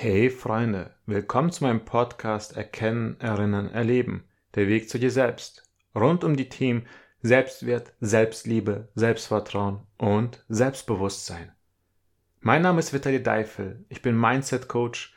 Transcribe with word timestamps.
Hey 0.00 0.30
Freunde, 0.30 0.94
willkommen 1.06 1.50
zu 1.50 1.64
meinem 1.64 1.84
Podcast 1.84 2.56
Erkennen, 2.56 3.18
Erinnern, 3.18 3.68
Erleben. 3.68 4.22
Der 4.54 4.68
Weg 4.68 4.88
zu 4.88 4.96
dir 4.96 5.10
selbst. 5.10 5.68
Rund 5.92 6.22
um 6.22 6.36
die 6.36 6.48
Themen 6.48 6.86
Selbstwert, 7.20 7.94
Selbstliebe, 7.98 8.90
Selbstvertrauen 8.94 9.80
und 9.96 10.44
Selbstbewusstsein. 10.48 11.50
Mein 12.38 12.62
Name 12.62 12.78
ist 12.78 12.92
Vitali 12.92 13.20
Deifel. 13.20 13.84
Ich 13.88 14.00
bin 14.00 14.16
Mindset 14.16 14.68
Coach 14.68 15.16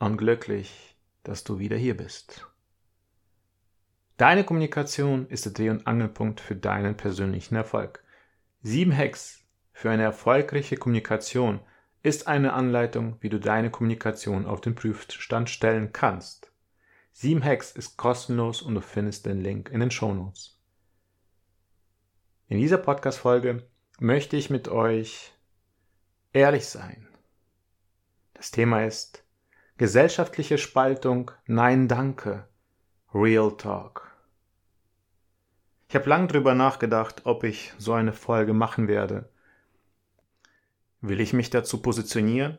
und 0.00 0.16
glücklich, 0.16 0.96
dass 1.22 1.44
du 1.44 1.60
wieder 1.60 1.76
hier 1.76 1.96
bist. 1.96 2.48
Deine 4.16 4.42
Kommunikation 4.42 5.28
ist 5.28 5.44
der 5.44 5.52
Dreh- 5.52 5.70
und 5.70 5.86
Angelpunkt 5.86 6.40
für 6.40 6.56
deinen 6.56 6.96
persönlichen 6.96 7.54
Erfolg. 7.54 8.02
Sieben 8.60 8.92
Hacks 8.92 9.44
für 9.72 9.90
eine 9.90 10.02
erfolgreiche 10.02 10.76
Kommunikation– 10.76 11.60
ist 12.06 12.28
eine 12.28 12.52
Anleitung, 12.52 13.16
wie 13.18 13.28
du 13.28 13.40
deine 13.40 13.68
Kommunikation 13.68 14.46
auf 14.46 14.60
den 14.60 14.76
Prüfstand 14.76 15.50
stellen 15.50 15.92
kannst. 15.92 16.52
7 17.10 17.42
Hacks 17.42 17.72
ist 17.72 17.96
kostenlos 17.96 18.62
und 18.62 18.76
du 18.76 18.80
findest 18.80 19.26
den 19.26 19.40
Link 19.40 19.70
in 19.70 19.80
den 19.80 19.90
Shownotes. 19.90 20.56
In 22.46 22.58
dieser 22.58 22.78
Podcast-Folge 22.78 23.66
möchte 23.98 24.36
ich 24.36 24.50
mit 24.50 24.68
euch 24.68 25.32
ehrlich 26.32 26.66
sein. 26.66 27.08
Das 28.34 28.52
Thema 28.52 28.84
ist 28.84 29.24
gesellschaftliche 29.76 30.58
Spaltung, 30.58 31.32
nein 31.46 31.88
danke, 31.88 32.46
Real 33.12 33.56
Talk. 33.56 34.12
Ich 35.88 35.96
habe 35.96 36.08
lange 36.08 36.28
drüber 36.28 36.54
nachgedacht, 36.54 37.22
ob 37.24 37.42
ich 37.42 37.74
so 37.78 37.94
eine 37.94 38.12
Folge 38.12 38.52
machen 38.52 38.86
werde 38.86 39.28
Will 41.08 41.20
ich 41.20 41.32
mich 41.32 41.50
dazu 41.50 41.80
positionieren? 41.80 42.58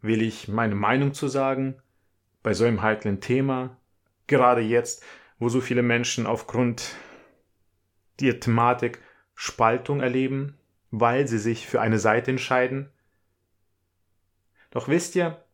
Will 0.00 0.22
ich 0.22 0.46
meine 0.46 0.76
Meinung 0.76 1.12
zu 1.12 1.26
sagen? 1.26 1.82
Bei 2.44 2.54
so 2.54 2.64
einem 2.64 2.82
heiklen 2.82 3.20
Thema? 3.20 3.76
Gerade 4.28 4.60
jetzt, 4.60 5.02
wo 5.40 5.48
so 5.48 5.60
viele 5.60 5.82
Menschen 5.82 6.24
aufgrund 6.24 6.94
der 8.20 8.38
Thematik 8.38 9.02
Spaltung 9.34 10.00
erleben, 10.00 10.56
weil 10.92 11.26
sie 11.26 11.40
sich 11.40 11.66
für 11.66 11.80
eine 11.80 11.98
Seite 11.98 12.30
entscheiden? 12.30 12.92
Doch 14.70 14.86
wisst 14.86 15.16
ihr, 15.16 15.44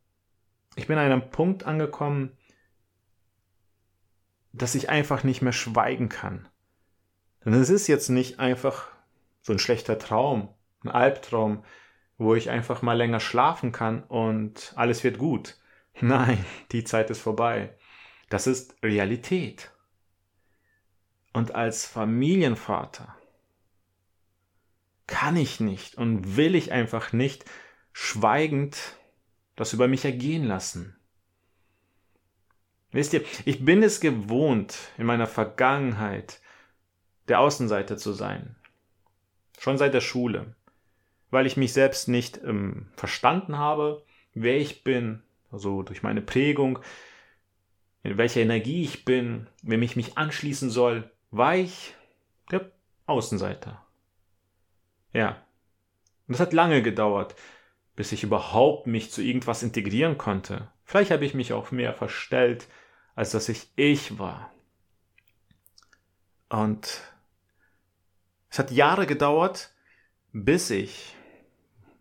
ich 0.75 0.85
bin 0.85 0.99
an 0.99 1.05
einem 1.05 1.31
Punkt 1.31 1.63
angekommen, 1.63 2.37
dass 4.53 4.75
ich 4.75 4.89
einfach 4.89 5.23
nicht 5.23 5.41
mehr 5.41 5.53
schweigen 5.53 6.09
kann. 6.09 6.47
Denn 7.43 7.53
es 7.53 7.71
ist 7.71 7.87
jetzt 7.87 8.09
nicht 8.09 8.39
einfach 8.39 8.89
so 9.41 9.53
ein 9.53 9.59
schlechter 9.59 9.97
Traum, 9.97 10.53
ein 10.83 10.89
Albtraum, 10.89 11.63
wo 12.17 12.35
ich 12.35 12.49
einfach 12.49 12.81
mal 12.81 12.97
länger 12.97 13.19
schlafen 13.19 13.71
kann 13.71 14.03
und 14.03 14.73
alles 14.75 15.03
wird 15.03 15.17
gut. 15.17 15.57
Nein, 16.01 16.43
die 16.71 16.83
Zeit 16.83 17.09
ist 17.09 17.21
vorbei. 17.21 17.75
Das 18.29 18.47
ist 18.47 18.75
Realität. 18.83 19.71
Und 21.33 21.53
als 21.53 21.85
Familienvater 21.85 23.15
kann 25.07 25.35
ich 25.35 25.59
nicht 25.59 25.95
und 25.95 26.37
will 26.37 26.55
ich 26.55 26.71
einfach 26.71 27.13
nicht 27.13 27.45
schweigend 27.91 28.97
das 29.55 29.73
über 29.73 29.87
mich 29.87 30.05
ergehen 30.05 30.43
lassen. 30.43 30.97
Wisst 32.91 33.13
ihr, 33.13 33.23
ich 33.45 33.65
bin 33.65 33.83
es 33.83 33.99
gewohnt, 33.99 34.77
in 34.97 35.05
meiner 35.05 35.27
Vergangenheit 35.27 36.41
der 37.27 37.39
Außenseiter 37.39 37.97
zu 37.97 38.13
sein. 38.13 38.55
Schon 39.59 39.77
seit 39.77 39.93
der 39.93 40.01
Schule 40.01 40.54
weil 41.35 41.47
ich 41.47 41.57
mich 41.57 41.73
selbst 41.73 42.07
nicht 42.07 42.39
ähm, 42.45 42.87
verstanden 42.95 43.57
habe, 43.57 44.05
wer 44.33 44.55
ich 44.55 44.85
bin, 44.85 45.21
also 45.51 45.83
durch 45.83 46.01
meine 46.01 46.21
Prägung, 46.21 46.79
in 48.03 48.17
welcher 48.17 48.39
Energie 48.39 48.83
ich 48.83 49.03
bin, 49.03 49.47
wem 49.61 49.81
ich 49.81 49.97
mich 49.97 50.17
anschließen 50.17 50.69
soll, 50.69 51.11
war 51.31 51.57
ich 51.57 51.93
der 52.51 52.71
Außenseiter. 53.05 53.85
Ja. 55.11 55.45
Und 56.25 56.35
das 56.35 56.39
hat 56.39 56.53
lange 56.53 56.81
gedauert, 56.81 57.35
bis 57.97 58.13
ich 58.13 58.23
überhaupt 58.23 58.87
mich 58.87 59.11
zu 59.11 59.21
irgendwas 59.21 59.61
integrieren 59.61 60.17
konnte. 60.17 60.69
Vielleicht 60.85 61.11
habe 61.11 61.25
ich 61.25 61.33
mich 61.33 61.51
auch 61.51 61.69
mehr 61.69 61.93
verstellt, 61.93 62.69
als 63.13 63.31
dass 63.31 63.49
ich 63.49 63.67
ich 63.75 64.19
war. 64.19 64.53
Und 66.47 67.01
es 68.49 68.57
hat 68.57 68.71
Jahre 68.71 69.05
gedauert, 69.05 69.73
bis 70.31 70.69
ich 70.69 71.13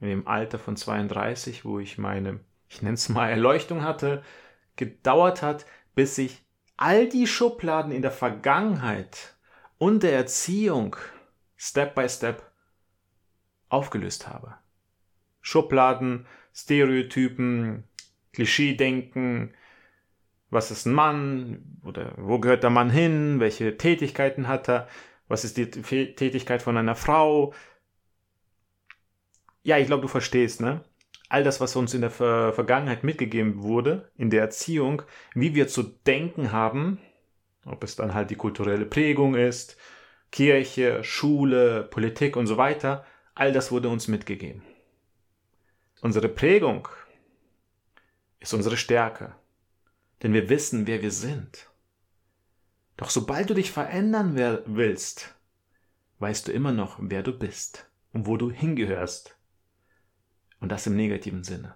in 0.01 0.09
dem 0.09 0.29
Alter 0.29 0.59
von 0.59 0.77
32, 0.77 1.65
wo 1.65 1.79
ich 1.79 1.99
meine, 1.99 2.41
ich 2.69 2.83
nenne 2.83 2.95
es 2.95 3.09
mal 3.09 3.31
Erleuchtung 3.31 3.83
hatte, 3.83 4.23
gedauert 4.77 5.43
hat, 5.43 5.67
bis 5.95 6.19
ich 6.19 6.43
all 6.77 7.09
die 7.09 7.27
Schubladen 7.27 7.93
in 7.93 8.03
der 8.03 8.11
Vergangenheit 8.11 9.37
und 9.79 10.03
der 10.03 10.15
Erziehung 10.15 10.97
Step 11.57 11.95
by 11.95 12.09
Step 12.09 12.43
aufgelöst 13.69 14.29
habe. 14.29 14.55
Schubladen, 15.41 16.27
Stereotypen, 16.53 17.85
Klischeedenken, 18.33 19.55
was 20.51 20.71
ist 20.71 20.87
ein 20.87 20.95
Mann 20.95 21.81
oder 21.85 22.15
wo 22.17 22.39
gehört 22.39 22.63
der 22.63 22.71
Mann 22.71 22.91
hin, 22.91 23.41
welche 23.41 23.77
Tätigkeiten 23.77 24.49
hat 24.49 24.69
er, 24.69 24.89
was 25.29 25.45
ist 25.45 25.57
die 25.57 25.71
Tätigkeit 25.71 26.63
von 26.63 26.77
einer 26.77 26.95
Frau, 26.95 27.53
ja, 29.65 29.79
ich 29.79 29.87
glaube, 29.87 30.03
du 30.03 30.09
verstehst, 30.09 30.61
ne? 30.61 30.85
All 31.31 31.43
das, 31.43 31.61
was 31.61 31.75
uns 31.75 31.95
in 31.95 32.03
der 32.03 32.11
Ver 32.11 32.53
Vergangenheit 32.53 33.03
mitgegeben 33.03 33.63
wurde, 33.63 34.11
in 34.17 34.31
der 34.31 34.43
Erziehung, 34.43 35.03
wie 35.35 35.55
wir 35.55 35.67
zu 35.69 35.83
denken 35.83 36.53
haben, 36.53 37.01
ob 37.65 37.83
es 37.83 37.97
dann 37.97 38.15
halt 38.15 38.31
die 38.31 38.37
kulturelle 38.37 38.85
Prägung 38.85 39.35
ist, 39.35 39.77
Kirche, 40.31 41.03
Schule, 41.03 41.85
Politik 41.85 42.37
und 42.37 42.47
so 42.47 42.57
weiter, 42.59 43.07
all 43.35 43.53
das 43.53 43.73
wurde 43.73 43.89
uns 43.89 44.07
mitgegeben. 44.07 44.63
Unsere 46.03 46.29
Prägung 46.29 46.87
ist 48.39 48.53
unsere 48.53 48.77
Stärke, 48.77 49.35
denn 50.23 50.35
wir 50.35 50.51
wissen, 50.51 50.87
wer 50.87 51.01
wir 51.01 51.11
sind. 51.11 51.71
Doch 52.99 53.09
sobald 53.09 53.49
du 53.49 53.55
dich 53.55 53.73
verändern 53.73 54.37
willst, 54.67 55.35
weißt 56.19 56.49
du 56.49 56.53
immer 56.53 56.73
noch, 56.73 56.99
wer 57.01 57.23
du 57.23 57.33
bist 57.33 57.91
und 58.13 58.27
wo 58.27 58.37
du 58.37 58.51
hingehörst. 58.51 59.39
Und 60.61 60.71
das 60.71 60.87
im 60.87 60.97
negativen 60.97 61.45
Sinne. 61.45 61.75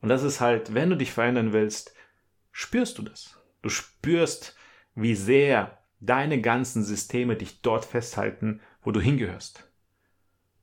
Und 0.00 0.08
das 0.08 0.22
ist 0.22 0.40
halt, 0.40 0.74
wenn 0.74 0.90
du 0.90 0.96
dich 0.96 1.12
verändern 1.12 1.52
willst, 1.52 1.94
spürst 2.52 2.98
du 2.98 3.02
das. 3.02 3.38
Du 3.62 3.68
spürst, 3.68 4.56
wie 4.94 5.14
sehr 5.14 5.78
deine 6.00 6.40
ganzen 6.40 6.84
Systeme 6.84 7.36
dich 7.36 7.62
dort 7.62 7.84
festhalten, 7.84 8.60
wo 8.82 8.90
du 8.90 9.00
hingehörst. 9.00 9.68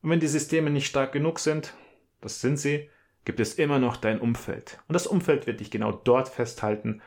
Und 0.02 0.10
wenn 0.10 0.20
die 0.20 0.28
Systeme 0.28 0.70
nicht 0.70 0.88
stark 0.88 1.12
genug 1.12 1.40
sind, 1.40 1.74
das 2.22 2.42
sind 2.42 2.58
sie, 2.58 2.90
gibt 3.26 3.40
es 3.40 3.56
immer 3.56 3.80
noch 3.80 3.98
dein 3.98 4.20
Umfeld. 4.20 4.80
Und 4.88 4.94
das 4.94 5.08
Umfeld 5.08 5.48
wird 5.48 5.60
dich 5.60 5.72
genau 5.72 5.92
dort 5.92 6.30
festhalten, 6.30 7.02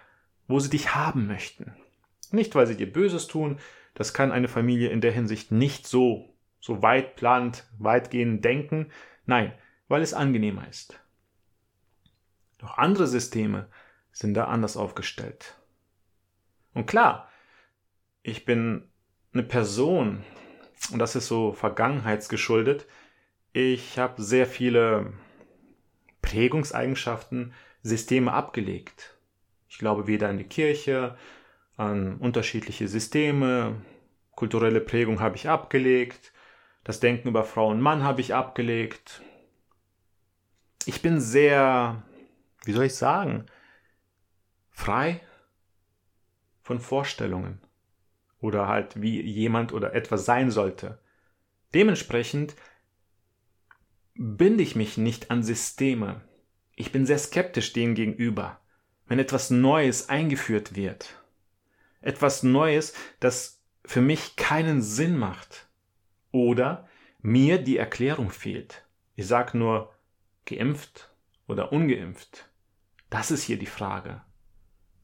wo 0.46 0.60
sie 0.60 0.70
dich 0.70 0.94
haben 0.94 1.26
möchten. 1.26 1.74
Nicht, 2.30 2.54
weil 2.54 2.66
sie 2.66 2.76
dir 2.76 2.92
Böses 2.92 3.26
tun, 3.26 3.58
das 3.94 4.12
kann 4.12 4.32
eine 4.32 4.48
Familie 4.48 4.90
in 4.90 5.00
der 5.00 5.12
Hinsicht 5.12 5.52
nicht 5.52 5.86
so, 5.86 6.34
so 6.60 6.82
weit 6.82 7.16
plant, 7.16 7.64
weitgehend 7.78 8.44
denken. 8.44 8.90
Nein, 9.26 9.52
weil 9.88 10.02
es 10.02 10.14
angenehmer 10.14 10.68
ist. 10.68 11.00
Doch 12.58 12.78
andere 12.78 13.06
Systeme 13.06 13.68
sind 14.12 14.34
da 14.34 14.44
anders 14.46 14.76
aufgestellt. 14.76 15.58
Und 16.72 16.86
klar, 16.86 17.30
ich 18.22 18.44
bin 18.44 18.88
eine 19.32 19.42
Person, 19.42 20.24
und 20.92 20.98
das 20.98 21.16
ist 21.16 21.28
so 21.28 21.52
vergangenheitsgeschuldet, 21.52 22.86
ich 23.52 23.98
habe 23.98 24.22
sehr 24.22 24.46
viele 24.46 25.12
Prägungseigenschaften, 26.22 27.52
Systeme 27.82 28.32
abgelegt. 28.32 29.16
Ich 29.68 29.78
glaube 29.78 30.06
weder 30.06 30.28
an 30.28 30.38
die 30.38 30.44
Kirche, 30.44 31.16
an 31.76 32.16
unterschiedliche 32.16 32.88
Systeme, 32.88 33.82
kulturelle 34.32 34.80
Prägung 34.80 35.20
habe 35.20 35.36
ich 35.36 35.48
abgelegt, 35.48 36.32
das 36.84 37.00
Denken 37.00 37.28
über 37.28 37.44
Frau 37.44 37.70
und 37.70 37.80
Mann 37.80 38.04
habe 38.04 38.20
ich 38.20 38.34
abgelegt, 38.34 39.22
ich 40.86 41.00
bin 41.00 41.18
sehr, 41.18 42.02
wie 42.64 42.72
soll 42.72 42.84
ich 42.84 42.94
sagen, 42.94 43.46
frei 44.70 45.20
von 46.62 46.78
Vorstellungen 46.78 47.60
oder 48.40 48.68
halt 48.68 49.00
wie 49.00 49.22
jemand 49.22 49.72
oder 49.72 49.94
etwas 49.94 50.26
sein 50.26 50.50
sollte. 50.50 50.98
Dementsprechend 51.72 52.54
binde 54.14 54.62
ich 54.62 54.76
mich 54.76 54.98
nicht 54.98 55.30
an 55.30 55.42
Systeme. 55.42 56.20
Ich 56.76 56.92
bin 56.92 57.06
sehr 57.06 57.18
skeptisch 57.18 57.72
dem 57.72 57.94
gegenüber, 57.94 58.60
wenn 59.06 59.18
etwas 59.18 59.50
Neues 59.50 60.10
eingeführt 60.10 60.76
wird. 60.76 61.18
Etwas 62.02 62.42
Neues, 62.42 62.92
das 63.20 63.62
für 63.86 64.02
mich 64.02 64.36
keinen 64.36 64.82
Sinn 64.82 65.16
macht. 65.16 65.68
Oder 66.34 66.88
mir 67.22 67.62
die 67.62 67.76
Erklärung 67.76 68.28
fehlt. 68.28 68.84
Ich 69.14 69.28
sag 69.28 69.54
nur, 69.54 69.94
geimpft 70.46 71.14
oder 71.46 71.70
ungeimpft? 71.70 72.50
Das 73.08 73.30
ist 73.30 73.44
hier 73.44 73.56
die 73.56 73.66
Frage. 73.66 74.20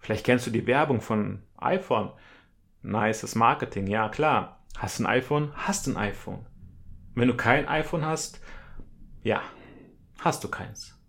Vielleicht 0.01 0.27
kennst 0.27 0.49
du 0.49 0.51
die 0.51 0.67
Werbung 0.67 1.01
von 1.01 1.45
iPhone. 1.57 2.11
Nices 2.83 3.37
Marketing, 3.37 3.87
ja 3.87 4.09
klar. 4.09 4.67
Hast 4.77 4.99
ein 4.99 5.07
iPhone? 5.07 5.53
Hast 5.55 5.87
du 5.87 5.93
ein 5.93 5.97
iPhone. 5.99 6.47
Wenn 7.15 7.29
du 7.29 7.37
kein 7.37 7.69
iPhone 7.69 8.05
hast, 8.05 8.41
ja, 9.23 9.41
hast 10.19 10.43
du 10.43 10.49
keins. 10.49 11.01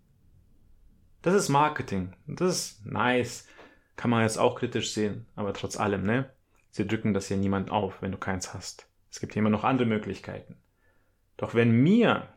Das 1.22 1.34
ist 1.34 1.48
Marketing. 1.48 2.14
Das 2.28 2.48
ist 2.48 2.86
nice. 2.86 3.48
Kann 3.96 4.12
man 4.12 4.22
jetzt 4.22 4.38
auch 4.38 4.54
kritisch 4.54 4.92
sehen, 4.92 5.26
aber 5.34 5.52
trotz 5.52 5.76
allem, 5.76 6.04
ne? 6.04 6.30
Sie 6.70 6.86
drücken 6.86 7.12
das 7.12 7.28
ja 7.28 7.36
niemand 7.36 7.72
auf, 7.72 8.02
wenn 8.02 8.12
du 8.12 8.18
keins 8.18 8.54
hast. 8.54 8.88
Es 9.12 9.20
gibt 9.20 9.36
immer 9.36 9.50
noch 9.50 9.62
andere 9.62 9.86
Möglichkeiten. 9.86 10.56
Doch 11.36 11.54
wenn 11.54 11.70
mir 11.70 12.32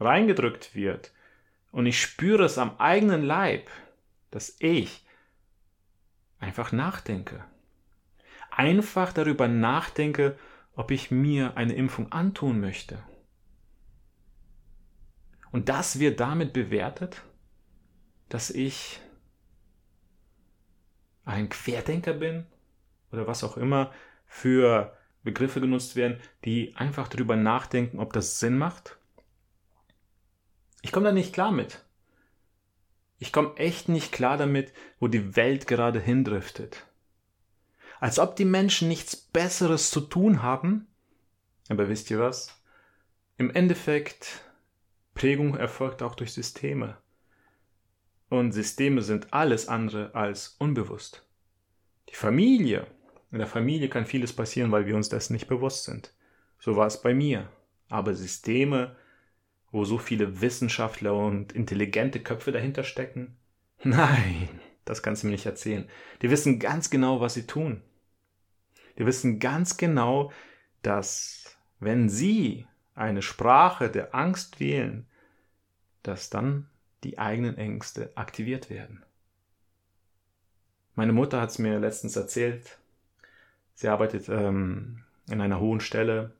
reingedrückt 0.00 0.74
wird 0.74 1.12
und 1.70 1.84
ich 1.84 2.00
spüre 2.00 2.44
es 2.44 2.56
am 2.56 2.78
eigenen 2.78 3.22
Leib, 3.22 3.68
dass 4.30 4.56
ich 4.58 5.06
einfach 6.38 6.72
nachdenke. 6.72 7.44
Einfach 8.50 9.12
darüber 9.12 9.46
nachdenke, 9.46 10.38
ob 10.76 10.90
ich 10.90 11.10
mir 11.10 11.58
eine 11.58 11.74
Impfung 11.74 12.10
antun 12.10 12.58
möchte. 12.58 12.98
Und 15.52 15.68
das 15.68 15.98
wird 15.98 16.20
damit 16.20 16.54
bewertet, 16.54 17.22
dass 18.30 18.50
ich 18.50 18.98
ein 21.26 21.50
Querdenker 21.50 22.14
bin 22.14 22.46
oder 23.12 23.26
was 23.26 23.44
auch 23.44 23.58
immer 23.58 23.92
für 24.26 24.96
Begriffe 25.24 25.60
genutzt 25.60 25.96
werden, 25.96 26.20
die 26.44 26.76
einfach 26.76 27.08
darüber 27.08 27.34
nachdenken, 27.34 27.98
ob 27.98 28.12
das 28.12 28.38
Sinn 28.38 28.56
macht. 28.56 28.98
Ich 30.82 30.92
komme 30.92 31.06
da 31.06 31.12
nicht 31.12 31.32
klar 31.32 31.50
mit. 31.50 31.82
Ich 33.18 33.32
komme 33.32 33.56
echt 33.56 33.88
nicht 33.88 34.12
klar 34.12 34.36
damit, 34.36 34.72
wo 35.00 35.08
die 35.08 35.34
Welt 35.34 35.66
gerade 35.66 35.98
hindriftet. 35.98 36.86
Als 38.00 38.18
ob 38.18 38.36
die 38.36 38.44
Menschen 38.44 38.88
nichts 38.88 39.16
Besseres 39.16 39.90
zu 39.90 40.02
tun 40.02 40.42
haben. 40.42 40.86
Aber 41.70 41.88
wisst 41.88 42.10
ihr 42.10 42.18
was? 42.18 42.60
Im 43.38 43.50
Endeffekt, 43.50 44.44
Prägung 45.14 45.56
erfolgt 45.56 46.02
auch 46.02 46.14
durch 46.14 46.34
Systeme. 46.34 46.98
Und 48.28 48.52
Systeme 48.52 49.00
sind 49.00 49.32
alles 49.32 49.68
andere 49.68 50.14
als 50.14 50.56
unbewusst. 50.58 51.24
Die 52.10 52.14
Familie. 52.14 52.86
In 53.34 53.40
der 53.40 53.48
Familie 53.48 53.88
kann 53.88 54.06
vieles 54.06 54.32
passieren, 54.32 54.70
weil 54.70 54.86
wir 54.86 54.94
uns 54.94 55.08
dessen 55.08 55.32
nicht 55.32 55.48
bewusst 55.48 55.82
sind. 55.82 56.14
So 56.60 56.76
war 56.76 56.86
es 56.86 57.02
bei 57.02 57.14
mir. 57.14 57.48
Aber 57.88 58.14
Systeme, 58.14 58.94
wo 59.72 59.84
so 59.84 59.98
viele 59.98 60.40
Wissenschaftler 60.40 61.16
und 61.16 61.50
intelligente 61.50 62.20
Köpfe 62.20 62.52
dahinter 62.52 62.84
stecken? 62.84 63.36
Nein, 63.82 64.48
das 64.84 65.02
kannst 65.02 65.24
du 65.24 65.26
mir 65.26 65.32
nicht 65.32 65.46
erzählen. 65.46 65.88
Die 66.22 66.30
wissen 66.30 66.60
ganz 66.60 66.90
genau, 66.90 67.20
was 67.20 67.34
sie 67.34 67.44
tun. 67.44 67.82
Die 68.98 69.04
wissen 69.04 69.40
ganz 69.40 69.78
genau, 69.78 70.30
dass 70.82 71.58
wenn 71.80 72.08
sie 72.08 72.68
eine 72.94 73.20
Sprache 73.20 73.90
der 73.90 74.14
Angst 74.14 74.60
wählen, 74.60 75.08
dass 76.04 76.30
dann 76.30 76.68
die 77.02 77.18
eigenen 77.18 77.58
Ängste 77.58 78.12
aktiviert 78.14 78.70
werden. 78.70 79.02
Meine 80.94 81.12
Mutter 81.12 81.40
hat 81.40 81.50
es 81.50 81.58
mir 81.58 81.80
letztens 81.80 82.14
erzählt. 82.14 82.78
Sie 83.74 83.88
arbeitet 83.88 84.28
ähm, 84.28 85.04
in 85.28 85.40
einer 85.40 85.60
hohen 85.60 85.80
Stelle. 85.80 86.32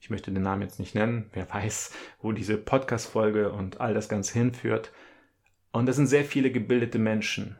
Ich 0.00 0.10
möchte 0.10 0.32
den 0.32 0.42
Namen 0.42 0.62
jetzt 0.62 0.80
nicht 0.80 0.94
nennen. 0.94 1.30
Wer 1.32 1.48
weiß, 1.48 1.92
wo 2.20 2.32
diese 2.32 2.56
Podcast-Folge 2.56 3.52
und 3.52 3.80
all 3.80 3.94
das 3.94 4.08
Ganze 4.08 4.34
hinführt. 4.34 4.92
Und 5.70 5.86
das 5.86 5.96
sind 5.96 6.06
sehr 6.06 6.24
viele 6.24 6.50
gebildete 6.50 6.98
Menschen 6.98 7.56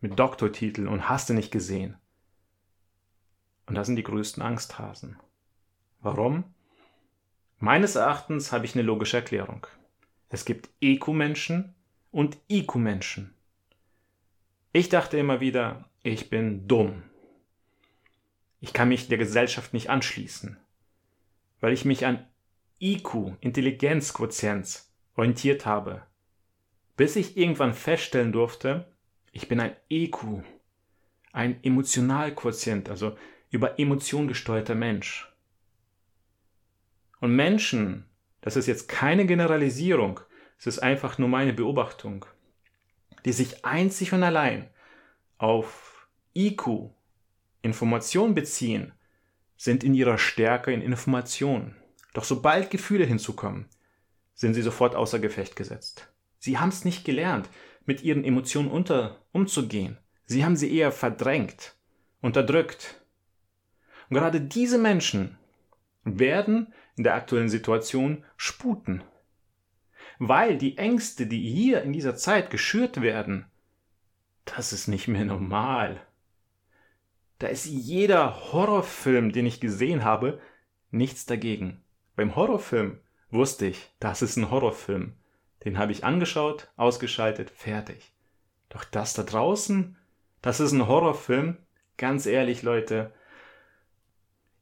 mit 0.00 0.18
Doktortiteln 0.18 0.88
und 0.88 1.08
hast 1.08 1.28
du 1.28 1.34
nicht 1.34 1.50
gesehen. 1.50 1.96
Und 3.66 3.74
das 3.74 3.86
sind 3.86 3.96
die 3.96 4.04
größten 4.04 4.42
Angsthasen. 4.42 5.16
Warum? 6.00 6.44
Meines 7.58 7.96
Erachtens 7.96 8.52
habe 8.52 8.64
ich 8.64 8.74
eine 8.74 8.84
logische 8.84 9.16
Erklärung. 9.16 9.66
Es 10.28 10.44
gibt 10.44 10.68
EQ-Menschen 10.80 11.74
und 12.10 12.38
IQ-Menschen. 12.48 13.34
Ich 14.72 14.88
dachte 14.88 15.16
immer 15.16 15.40
wieder, 15.40 15.88
ich 16.02 16.30
bin 16.30 16.68
dumm. 16.68 17.02
Ich 18.60 18.72
kann 18.72 18.88
mich 18.88 19.08
der 19.08 19.18
Gesellschaft 19.18 19.72
nicht 19.72 19.90
anschließen, 19.90 20.56
weil 21.60 21.72
ich 21.72 21.84
mich 21.84 22.06
an 22.06 22.26
IQ, 22.80 23.36
Intelligenzquotienz, 23.40 24.92
orientiert 25.16 25.66
habe, 25.66 26.02
bis 26.96 27.16
ich 27.16 27.36
irgendwann 27.36 27.74
feststellen 27.74 28.32
durfte, 28.32 28.86
ich 29.32 29.48
bin 29.48 29.60
ein 29.60 29.76
EQ, 29.90 30.42
ein 31.32 31.62
Emotionalquotient, 31.62 32.88
also 32.88 33.16
über 33.50 33.78
Emotion 33.78 34.28
gesteuerter 34.28 34.74
Mensch. 34.74 35.30
Und 37.20 37.34
Menschen, 37.34 38.06
das 38.40 38.56
ist 38.56 38.66
jetzt 38.66 38.88
keine 38.88 39.26
Generalisierung, 39.26 40.20
es 40.58 40.66
ist 40.66 40.78
einfach 40.78 41.18
nur 41.18 41.28
meine 41.28 41.52
Beobachtung, 41.52 42.24
die 43.24 43.32
sich 43.32 43.64
einzig 43.64 44.12
und 44.12 44.22
allein 44.22 44.68
auf 45.38 46.08
IQ, 46.34 46.90
Information 47.66 48.34
beziehen, 48.34 48.92
sind 49.58 49.84
in 49.84 49.94
ihrer 49.94 50.16
Stärke 50.16 50.72
in 50.72 50.80
Information. 50.80 51.76
Doch 52.14 52.24
sobald 52.24 52.70
Gefühle 52.70 53.04
hinzukommen, 53.04 53.66
sind 54.34 54.54
sie 54.54 54.62
sofort 54.62 54.94
außer 54.94 55.18
Gefecht 55.18 55.56
gesetzt. 55.56 56.10
Sie 56.38 56.58
haben 56.58 56.70
es 56.70 56.84
nicht 56.84 57.04
gelernt, 57.04 57.48
mit 57.84 58.02
ihren 58.02 58.24
Emotionen 58.24 58.70
unter, 58.70 59.22
umzugehen. 59.32 59.98
Sie 60.24 60.44
haben 60.44 60.56
sie 60.56 60.74
eher 60.74 60.92
verdrängt, 60.92 61.76
unterdrückt. 62.20 63.00
Und 64.08 64.16
gerade 64.16 64.40
diese 64.40 64.78
Menschen 64.78 65.36
werden 66.04 66.72
in 66.96 67.04
der 67.04 67.14
aktuellen 67.14 67.48
Situation 67.48 68.24
sputen. 68.36 69.02
Weil 70.18 70.56
die 70.56 70.78
Ängste, 70.78 71.26
die 71.26 71.40
hier 71.40 71.82
in 71.82 71.92
dieser 71.92 72.16
Zeit 72.16 72.50
geschürt 72.50 73.02
werden, 73.02 73.46
das 74.44 74.72
ist 74.72 74.88
nicht 74.88 75.08
mehr 75.08 75.24
normal. 75.24 76.05
Da 77.38 77.48
ist 77.48 77.66
jeder 77.66 78.52
Horrorfilm, 78.52 79.32
den 79.32 79.46
ich 79.46 79.60
gesehen 79.60 80.04
habe, 80.04 80.40
nichts 80.90 81.26
dagegen. 81.26 81.82
Beim 82.14 82.34
Horrorfilm 82.34 82.98
wusste 83.30 83.66
ich, 83.66 83.90
das 84.00 84.22
ist 84.22 84.36
ein 84.36 84.50
Horrorfilm. 84.50 85.14
Den 85.64 85.78
habe 85.78 85.92
ich 85.92 86.04
angeschaut, 86.04 86.68
ausgeschaltet, 86.76 87.50
fertig. 87.50 88.12
Doch 88.68 88.84
das 88.84 89.14
da 89.14 89.22
draußen, 89.22 89.96
das 90.40 90.60
ist 90.60 90.72
ein 90.72 90.86
Horrorfilm. 90.86 91.58
Ganz 91.96 92.26
ehrlich, 92.26 92.62
Leute, 92.62 93.12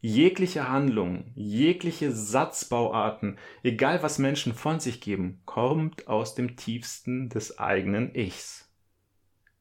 Jegliche 0.06 0.68
Handlung, 0.68 1.32
jegliche 1.34 2.12
Satzbauarten, 2.12 3.38
egal 3.62 4.02
was 4.02 4.18
Menschen 4.18 4.52
von 4.52 4.78
sich 4.78 5.00
geben, 5.00 5.40
kommt 5.46 6.08
aus 6.08 6.34
dem 6.34 6.56
tiefsten 6.56 7.30
des 7.30 7.58
eigenen 7.58 8.14
Ichs. 8.14 8.63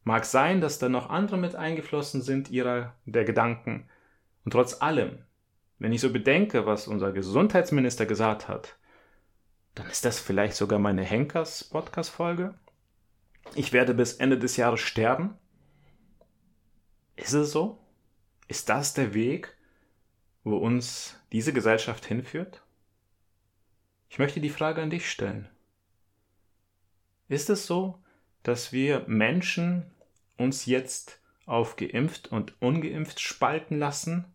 Mag 0.03 0.25
sein, 0.25 0.61
dass 0.61 0.79
da 0.79 0.89
noch 0.89 1.09
andere 1.09 1.37
mit 1.37 1.55
eingeflossen 1.55 2.21
sind 2.21 2.49
ihrer 2.49 2.93
der 3.05 3.23
Gedanken. 3.23 3.89
Und 4.43 4.51
trotz 4.51 4.81
allem, 4.81 5.19
wenn 5.79 5.93
ich 5.93 6.01
so 6.01 6.11
bedenke, 6.11 6.65
was 6.65 6.87
unser 6.87 7.11
Gesundheitsminister 7.11 8.05
gesagt 8.05 8.47
hat, 8.47 8.77
dann 9.75 9.87
ist 9.87 10.05
das 10.05 10.19
vielleicht 10.19 10.55
sogar 10.55 10.79
meine 10.79 11.03
Henkers 11.03 11.63
Podcast 11.63 12.09
Folge. 12.09 12.53
Ich 13.55 13.73
werde 13.73 13.93
bis 13.93 14.13
Ende 14.13 14.37
des 14.37 14.57
Jahres 14.57 14.81
sterben. 14.81 15.35
Ist 17.15 17.33
es 17.33 17.51
so? 17.51 17.79
Ist 18.47 18.69
das 18.69 18.93
der 18.93 19.13
Weg? 19.13 19.57
wo 20.43 20.57
uns 20.57 21.19
diese 21.31 21.53
Gesellschaft 21.53 22.05
hinführt? 22.05 22.61
Ich 24.09 24.19
möchte 24.19 24.41
die 24.41 24.49
Frage 24.49 24.81
an 24.81 24.89
dich 24.89 25.09
stellen. 25.09 25.49
Ist 27.29 27.49
es 27.49 27.65
so, 27.65 28.02
dass 28.43 28.71
wir 28.71 29.05
Menschen 29.07 29.85
uns 30.37 30.65
jetzt 30.65 31.19
auf 31.45 31.75
geimpft 31.75 32.31
und 32.31 32.61
ungeimpft 32.61 33.19
spalten 33.19 33.79
lassen? 33.79 34.25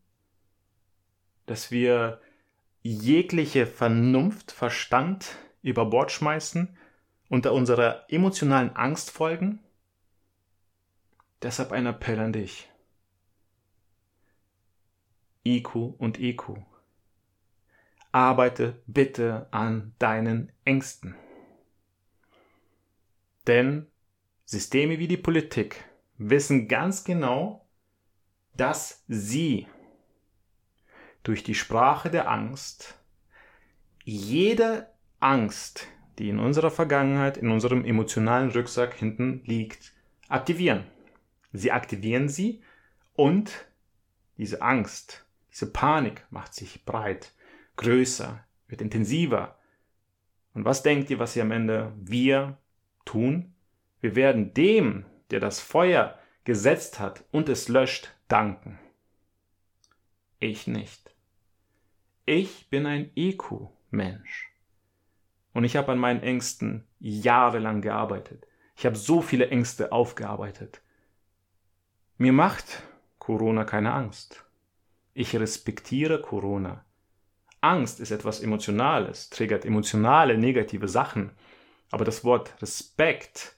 Dass 1.46 1.70
wir 1.70 2.20
jegliche 2.82 3.66
Vernunft, 3.66 4.52
Verstand 4.52 5.36
über 5.62 5.86
Bord 5.86 6.10
schmeißen, 6.10 6.76
unter 7.28 7.52
unserer 7.52 8.04
emotionalen 8.08 8.74
Angst 8.74 9.10
folgen? 9.10 9.60
Deshalb 11.42 11.72
ein 11.72 11.86
Appell 11.86 12.18
an 12.18 12.32
dich. 12.32 12.68
IQ 15.44 15.74
und 15.98 16.18
EQ. 16.18 16.58
Arbeite 18.12 18.80
bitte 18.86 19.46
an 19.50 19.94
deinen 19.98 20.50
Ängsten. 20.64 21.14
Denn 23.46 23.86
Systeme 24.50 24.99
wie 24.99 25.09
die 25.09 25.19
Politik 25.19 25.85
wissen 26.17 26.69
ganz 26.69 27.05
genau, 27.05 27.69
dass 28.57 29.05
sie 29.07 29.67
durch 31.23 31.43
die 31.43 31.55
Sprache 31.55 32.09
der 32.09 32.31
Angst 32.31 32.99
jede 34.05 34.88
Angst, 35.21 35.87
die 36.19 36.31
in 36.31 36.38
unserer 36.38 36.71
Vergangenheit, 36.71 37.37
in 37.37 37.50
unserem 37.50 37.85
emotionalen 37.85 38.50
Rucksack 38.50 38.95
hinten 38.95 39.43
liegt, 39.45 39.93
aktivieren. 40.28 40.85
Sie 41.52 41.71
aktivieren 41.71 42.31
sie 42.31 42.62
und 43.17 43.67
diese 44.38 44.62
Angst, 44.62 45.26
diese 45.52 45.71
Panik 45.71 46.26
macht 46.31 46.55
sich 46.55 46.87
breit, 46.87 47.35
größer, 47.76 48.43
wird 48.67 48.81
intensiver. 48.81 49.59
Und 50.55 50.64
was 50.64 50.83
denkt 50.83 51.11
ihr, 51.11 51.19
was 51.19 51.37
ihr 51.37 51.43
am 51.43 51.50
Ende 51.50 51.93
wir 51.99 52.57
tun? 53.05 53.52
Wir 54.00 54.14
werden 54.14 54.55
dem, 54.55 55.05
der 55.31 55.40
das 55.40 55.61
Feuer 55.61 56.19
gesetzt 56.45 57.00
hat 57.00 57.25
und 57.31 57.49
es 57.49 57.69
löscht, 57.69 58.14
danken. 58.28 58.78
Ich 60.38 60.67
nicht. 60.67 61.14
Ich 62.25 62.71
bin 62.71 62.87
ein 62.87 63.11
EQ-Mensch. 63.17 64.52
Und 65.52 65.64
ich 65.64 65.76
habe 65.76 65.93
an 65.93 65.99
meinen 65.99 66.23
Ängsten 66.23 66.87
jahrelang 67.00 67.81
gearbeitet. 67.81 68.47
Ich 68.76 68.87
habe 68.87 68.97
so 68.97 69.21
viele 69.21 69.49
Ängste 69.49 69.90
aufgearbeitet. 69.90 70.81
Mir 72.17 72.33
macht 72.33 72.83
Corona 73.19 73.64
keine 73.64 73.93
Angst. 73.93 74.45
Ich 75.14 75.35
respektiere 75.35 76.21
Corona. 76.21 76.85
Angst 77.61 77.99
ist 77.99 78.12
etwas 78.12 78.40
Emotionales, 78.40 79.31
triggert 79.31 79.64
emotionale, 79.64 80.38
negative 80.38 80.87
Sachen. 80.87 81.33
Aber 81.90 82.05
das 82.05 82.23
Wort 82.23 82.55
Respekt 82.62 83.57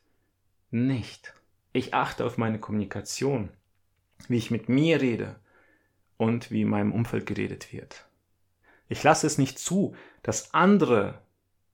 nicht. 0.71 1.35
Ich 1.73 1.95
achte 1.95 2.25
auf 2.25 2.39
meine 2.39 2.59
Kommunikation, 2.59 3.51
wie 4.29 4.37
ich 4.37 4.51
mit 4.51 4.69
mir 4.69 5.01
rede 5.01 5.37
und 6.17 6.51
wie 6.51 6.63
in 6.63 6.69
meinem 6.69 6.93
Umfeld 6.93 7.27
geredet 7.27 7.73
wird. 7.73 8.07
Ich 8.89 9.03
lasse 9.03 9.27
es 9.27 9.39
nicht 9.39 9.59
zu, 9.59 9.95
dass 10.23 10.53
andere, 10.53 11.23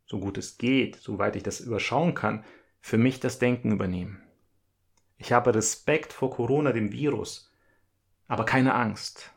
so 0.06 0.20
gut 0.20 0.38
es 0.38 0.58
geht, 0.58 0.96
soweit 0.96 1.34
ich 1.34 1.42
das 1.42 1.60
überschauen 1.60 2.14
kann, 2.14 2.44
für 2.80 2.98
mich 2.98 3.20
das 3.20 3.38
Denken 3.38 3.72
übernehmen. 3.72 4.22
Ich 5.18 5.32
habe 5.32 5.54
Respekt 5.54 6.12
vor 6.12 6.30
Corona, 6.30 6.72
dem 6.72 6.92
Virus, 6.92 7.50
aber 8.28 8.44
keine 8.44 8.74
Angst. 8.74 9.32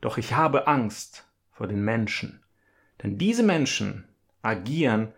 Doch 0.00 0.16
ich 0.16 0.32
habe 0.32 0.66
Angst 0.66 1.28
vor 1.52 1.66
den 1.66 1.84
Menschen. 1.84 2.42
Denn 3.02 3.18
diese 3.18 3.42
Menschen 3.42 4.08
agieren 4.42 5.12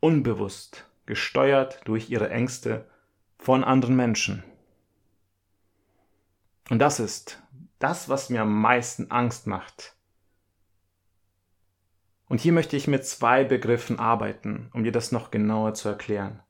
unbewusst, 0.00 0.86
gesteuert 1.06 1.80
durch 1.84 2.10
ihre 2.10 2.30
Ängste 2.30 2.88
von 3.38 3.64
anderen 3.64 3.96
Menschen. 3.96 4.42
Und 6.70 6.78
das 6.78 7.00
ist 7.00 7.42
das, 7.78 8.08
was 8.08 8.30
mir 8.30 8.42
am 8.42 8.60
meisten 8.60 9.10
Angst 9.10 9.46
macht. 9.46 9.94
Und 12.26 12.40
hier 12.40 12.52
möchte 12.52 12.76
ich 12.76 12.88
mit 12.88 13.06
zwei 13.06 13.44
Begriffen 13.44 13.98
arbeiten, 13.98 14.70
um 14.72 14.82
dir 14.82 14.92
das 14.92 15.12
noch 15.12 15.30
genauer 15.30 15.74
zu 15.74 15.88
erklären. 15.88 16.40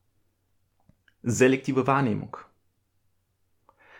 Selektive 1.21 1.85
Wahrnehmung. 1.85 2.37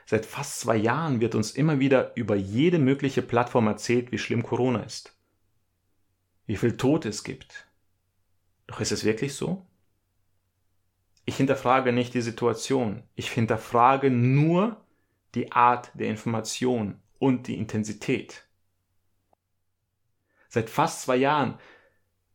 Seit 0.05 0.25
fast 0.25 0.59
zwei 0.59 0.77
Jahren 0.77 1.19
wird 1.19 1.35
uns 1.35 1.51
immer 1.51 1.79
wieder 1.79 2.15
über 2.15 2.35
jede 2.35 2.79
mögliche 2.79 3.21
Plattform 3.21 3.67
erzählt, 3.67 4.11
wie 4.11 4.19
schlimm 4.19 4.43
Corona 4.43 4.83
ist. 4.83 5.17
Wie 6.45 6.57
viel 6.57 6.77
Tod 6.77 7.05
es 7.05 7.23
gibt. 7.23 7.67
Doch 8.67 8.79
ist 8.79 8.91
es 8.91 9.03
wirklich 9.03 9.33
so? 9.33 9.65
Ich 11.25 11.37
hinterfrage 11.37 11.91
nicht 11.91 12.13
die 12.13 12.21
Situation. 12.21 13.03
Ich 13.15 13.31
hinterfrage 13.31 14.09
nur 14.09 14.83
die 15.33 15.51
Art 15.51 15.91
der 15.95 16.07
Information 16.07 17.01
und 17.19 17.47
die 17.47 17.57
Intensität. 17.57 18.47
Seit 20.47 20.69
fast 20.69 21.01
zwei 21.01 21.17
Jahren 21.17 21.57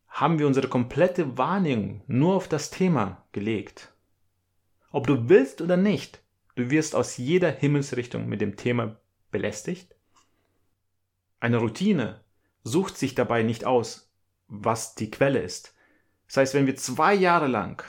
haben 0.08 0.38
wir 0.38 0.46
unsere 0.46 0.68
komplette 0.68 1.38
Wahrnehmung 1.38 2.02
nur 2.06 2.34
auf 2.34 2.48
das 2.48 2.70
Thema 2.70 3.24
gelegt. 3.32 3.94
Ob 4.90 5.06
du 5.06 5.28
willst 5.28 5.62
oder 5.62 5.76
nicht, 5.76 6.20
Du 6.60 6.68
wirst 6.68 6.94
aus 6.94 7.16
jeder 7.16 7.50
Himmelsrichtung 7.50 8.28
mit 8.28 8.42
dem 8.42 8.54
Thema 8.54 9.00
belästigt. 9.30 9.96
Eine 11.38 11.56
Routine 11.56 12.20
sucht 12.64 12.98
sich 12.98 13.14
dabei 13.14 13.42
nicht 13.42 13.64
aus, 13.64 14.12
was 14.46 14.94
die 14.94 15.10
Quelle 15.10 15.38
ist. 15.38 15.74
Das 16.26 16.36
heißt, 16.36 16.54
wenn 16.54 16.66
wir 16.66 16.76
zwei 16.76 17.14
Jahre 17.14 17.46
lang 17.46 17.82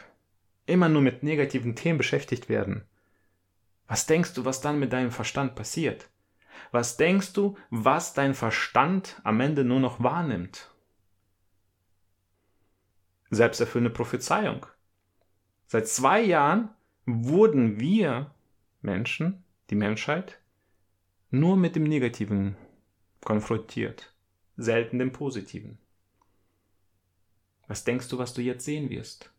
immer 0.71 0.89
nur 0.89 1.01
mit 1.01 1.23
negativen 1.23 1.75
Themen 1.75 1.97
beschäftigt 1.97 2.49
werden, 2.49 2.83
was 3.87 4.05
denkst 4.05 4.33
du, 4.33 4.45
was 4.45 4.61
dann 4.61 4.79
mit 4.79 4.93
deinem 4.93 5.11
Verstand 5.11 5.53
passiert? 5.55 6.09
Was 6.71 6.95
denkst 6.95 7.33
du, 7.33 7.57
was 7.69 8.13
dein 8.13 8.33
Verstand 8.33 9.19
am 9.23 9.41
Ende 9.41 9.65
nur 9.65 9.81
noch 9.81 10.01
wahrnimmt? 10.01 10.71
Selbsterfüllende 13.29 13.89
Prophezeiung. 13.89 14.65
Seit 15.67 15.87
zwei 15.87 16.21
Jahren 16.21 16.69
wurden 17.05 17.79
wir 17.79 18.33
Menschen, 18.81 19.43
die 19.69 19.75
Menschheit, 19.75 20.39
nur 21.29 21.57
mit 21.57 21.75
dem 21.75 21.83
Negativen 21.83 22.55
konfrontiert, 23.21 24.13
selten 24.57 24.99
dem 24.99 25.11
Positiven. 25.11 25.77
Was 27.67 27.83
denkst 27.83 28.09
du, 28.09 28.17
was 28.17 28.33
du 28.33 28.41
jetzt 28.41 28.65
sehen 28.65 28.89
wirst? 28.89 29.30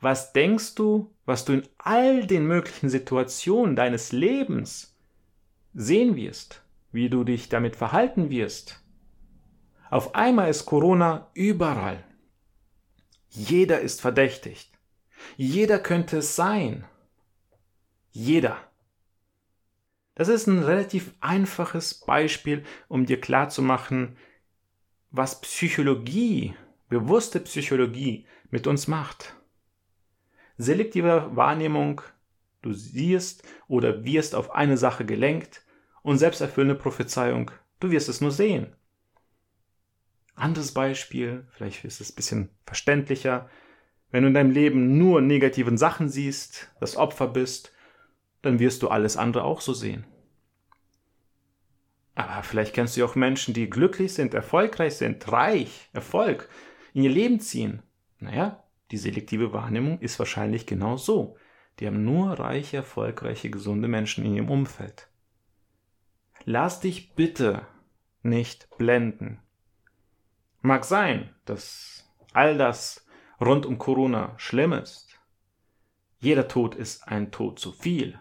Was 0.00 0.32
denkst 0.32 0.74
du, 0.74 1.14
was 1.24 1.44
du 1.44 1.54
in 1.54 1.68
all 1.78 2.26
den 2.26 2.46
möglichen 2.46 2.88
Situationen 2.88 3.76
deines 3.76 4.12
Lebens 4.12 4.96
sehen 5.72 6.16
wirst, 6.16 6.62
wie 6.92 7.08
du 7.08 7.24
dich 7.24 7.48
damit 7.48 7.76
verhalten 7.76 8.30
wirst? 8.30 8.82
Auf 9.90 10.14
einmal 10.14 10.50
ist 10.50 10.66
Corona 10.66 11.30
überall. 11.34 12.02
Jeder 13.28 13.80
ist 13.80 14.00
verdächtigt. 14.00 14.70
Jeder 15.36 15.78
könnte 15.78 16.18
es 16.18 16.36
sein. 16.36 16.84
Jeder. 18.10 18.58
Das 20.14 20.28
ist 20.28 20.46
ein 20.46 20.62
relativ 20.62 21.12
einfaches 21.20 21.94
Beispiel, 21.94 22.64
um 22.88 23.06
dir 23.06 23.20
klarzumachen, 23.20 24.16
was 25.10 25.40
Psychologie, 25.40 26.54
bewusste 26.88 27.40
Psychologie 27.40 28.26
mit 28.50 28.66
uns 28.68 28.86
macht. 28.86 29.33
Selektive 30.56 31.30
Wahrnehmung, 31.34 32.00
du 32.62 32.72
siehst 32.72 33.42
oder 33.68 34.04
wirst 34.04 34.34
auf 34.34 34.54
eine 34.54 34.76
Sache 34.76 35.04
gelenkt 35.04 35.62
und 36.02 36.18
selbsterfüllende 36.18 36.74
Prophezeiung, 36.74 37.50
du 37.80 37.90
wirst 37.90 38.08
es 38.08 38.20
nur 38.20 38.30
sehen. 38.30 38.74
Anderes 40.34 40.72
Beispiel, 40.72 41.46
vielleicht 41.50 41.84
ist 41.84 42.00
es 42.00 42.12
ein 42.12 42.16
bisschen 42.16 42.50
verständlicher, 42.66 43.48
wenn 44.10 44.22
du 44.22 44.28
in 44.28 44.34
deinem 44.34 44.50
Leben 44.50 44.96
nur 44.98 45.20
negativen 45.20 45.76
Sachen 45.76 46.08
siehst, 46.08 46.70
das 46.80 46.96
Opfer 46.96 47.28
bist 47.28 47.74
dann 48.44 48.58
wirst 48.58 48.82
du 48.82 48.88
alles 48.88 49.16
andere 49.16 49.44
auch 49.44 49.60
so 49.60 49.72
sehen. 49.72 50.04
Aber 52.14 52.42
vielleicht 52.42 52.74
kennst 52.74 52.96
du 52.96 53.04
auch 53.04 53.16
Menschen, 53.16 53.54
die 53.54 53.68
glücklich 53.68 54.14
sind, 54.14 54.34
erfolgreich 54.34 54.96
sind, 54.96 55.32
reich, 55.32 55.88
Erfolg 55.92 56.48
in 56.92 57.02
ihr 57.02 57.10
Leben 57.10 57.40
ziehen. 57.40 57.82
Naja, 58.20 58.63
die 58.94 58.98
selektive 58.98 59.52
Wahrnehmung 59.52 59.98
ist 59.98 60.20
wahrscheinlich 60.20 60.66
genau 60.66 60.96
so. 60.96 61.36
Die 61.80 61.86
haben 61.88 62.04
nur 62.04 62.38
reiche, 62.38 62.76
erfolgreiche, 62.76 63.50
gesunde 63.50 63.88
Menschen 63.88 64.24
in 64.24 64.36
ihrem 64.36 64.50
Umfeld. 64.50 65.08
Lass 66.44 66.78
dich 66.78 67.16
bitte 67.16 67.66
nicht 68.22 68.68
blenden. 68.78 69.40
Mag 70.60 70.84
sein, 70.84 71.34
dass 71.44 72.08
all 72.32 72.56
das 72.56 73.04
rund 73.40 73.66
um 73.66 73.78
Corona 73.78 74.38
schlimm 74.38 74.72
ist. 74.72 75.18
Jeder 76.20 76.46
Tod 76.46 76.76
ist 76.76 77.08
ein 77.08 77.32
Tod 77.32 77.58
zu 77.58 77.72
viel. 77.72 78.20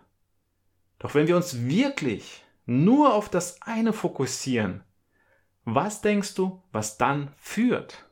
Doch 0.98 1.13
wenn 1.13 1.27
wir 1.27 1.36
uns 1.36 1.68
wirklich 1.68 2.44
nur 2.65 3.13
auf 3.13 3.30
das 3.30 3.62
eine 3.62 3.94
fokussieren, 3.94 4.84
was 5.65 6.01
denkst 6.01 6.34
du, 6.34 6.63
was 6.72 6.98
dann 6.98 7.32
führt? 7.38 8.10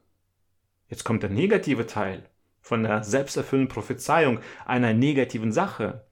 Jetzt 0.90 1.06
kommt 1.06 1.24
der 1.24 1.32
negative 1.32 1.88
Teil 1.88 2.30
von 2.62 2.84
der 2.84 3.04
selbsterfüllenden 3.04 3.74
Prophezeiung 3.74 4.40
einer 4.66 4.94
negativen 4.94 5.52
Sache, 5.52 6.06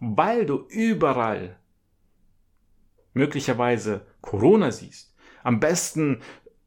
weil 0.00 0.46
du 0.46 0.66
überall 0.68 1.58
möglicherweise 3.12 4.06
Corona 4.20 4.70
siehst, 4.70 5.14
am 5.42 5.60
besten 5.60 6.20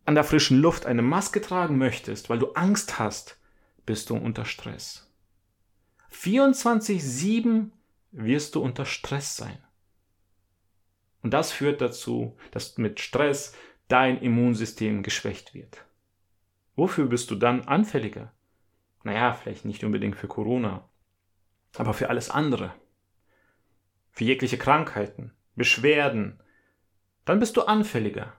an 0.06 0.16
der 0.16 0.24
frischen 0.24 0.60
Luft 0.60 0.86
eine 0.86 1.02
Maske 1.02 1.42
tragen 1.42 1.78
möchtest, 1.78 2.30
weil 2.30 2.40
du 2.40 2.52
Angst 2.54 3.00
hast, 3.00 3.40
bist 3.86 4.10
du 4.10 4.16
unter 4.16 4.46
Stress. 4.46 5.10
24-7 6.14 7.70
wirst 8.12 8.56
du 8.56 8.62
unter 8.62 8.86
Stress 8.86 9.38
sein. 9.38 9.58
Und 11.24 11.34
das 11.34 11.52
führt 11.52 11.82
dazu, 11.82 12.36
dass 12.52 12.78
mit 12.78 13.00
Stress 13.00 13.54
dein 13.88 14.22
Immunsystem 14.22 15.04
geschwächt 15.04 15.54
wird. 15.54 15.86
Wofür 16.76 17.06
bist 17.06 17.30
du 17.32 17.36
dann 17.36 17.62
anfälliger? 17.62 18.32
Naja, 19.04 19.34
vielleicht 19.34 19.66
nicht 19.66 19.84
unbedingt 19.84 20.16
für 20.16 20.28
Corona, 20.28 20.88
aber 21.76 21.94
für 21.94 22.10
alles 22.10 22.30
andere. 22.30 22.74
Für 24.12 24.24
jegliche 24.24 24.58
Krankheiten, 24.58 25.32
Beschwerden. 25.56 26.42
Dann 27.26 27.40
bist 27.40 27.58
du 27.58 27.64
anfälliger. 27.64 28.34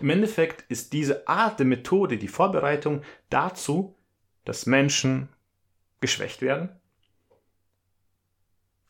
Im 0.00 0.10
Endeffekt 0.10 0.62
ist 0.70 0.92
diese 0.92 1.28
Art 1.28 1.58
der 1.58 1.66
Methode, 1.66 2.18
die 2.18 2.28
Vorbereitung 2.28 3.02
dazu, 3.30 3.96
dass 4.44 4.66
Menschen 4.66 5.28
geschwächt 6.00 6.42
werden, 6.42 6.70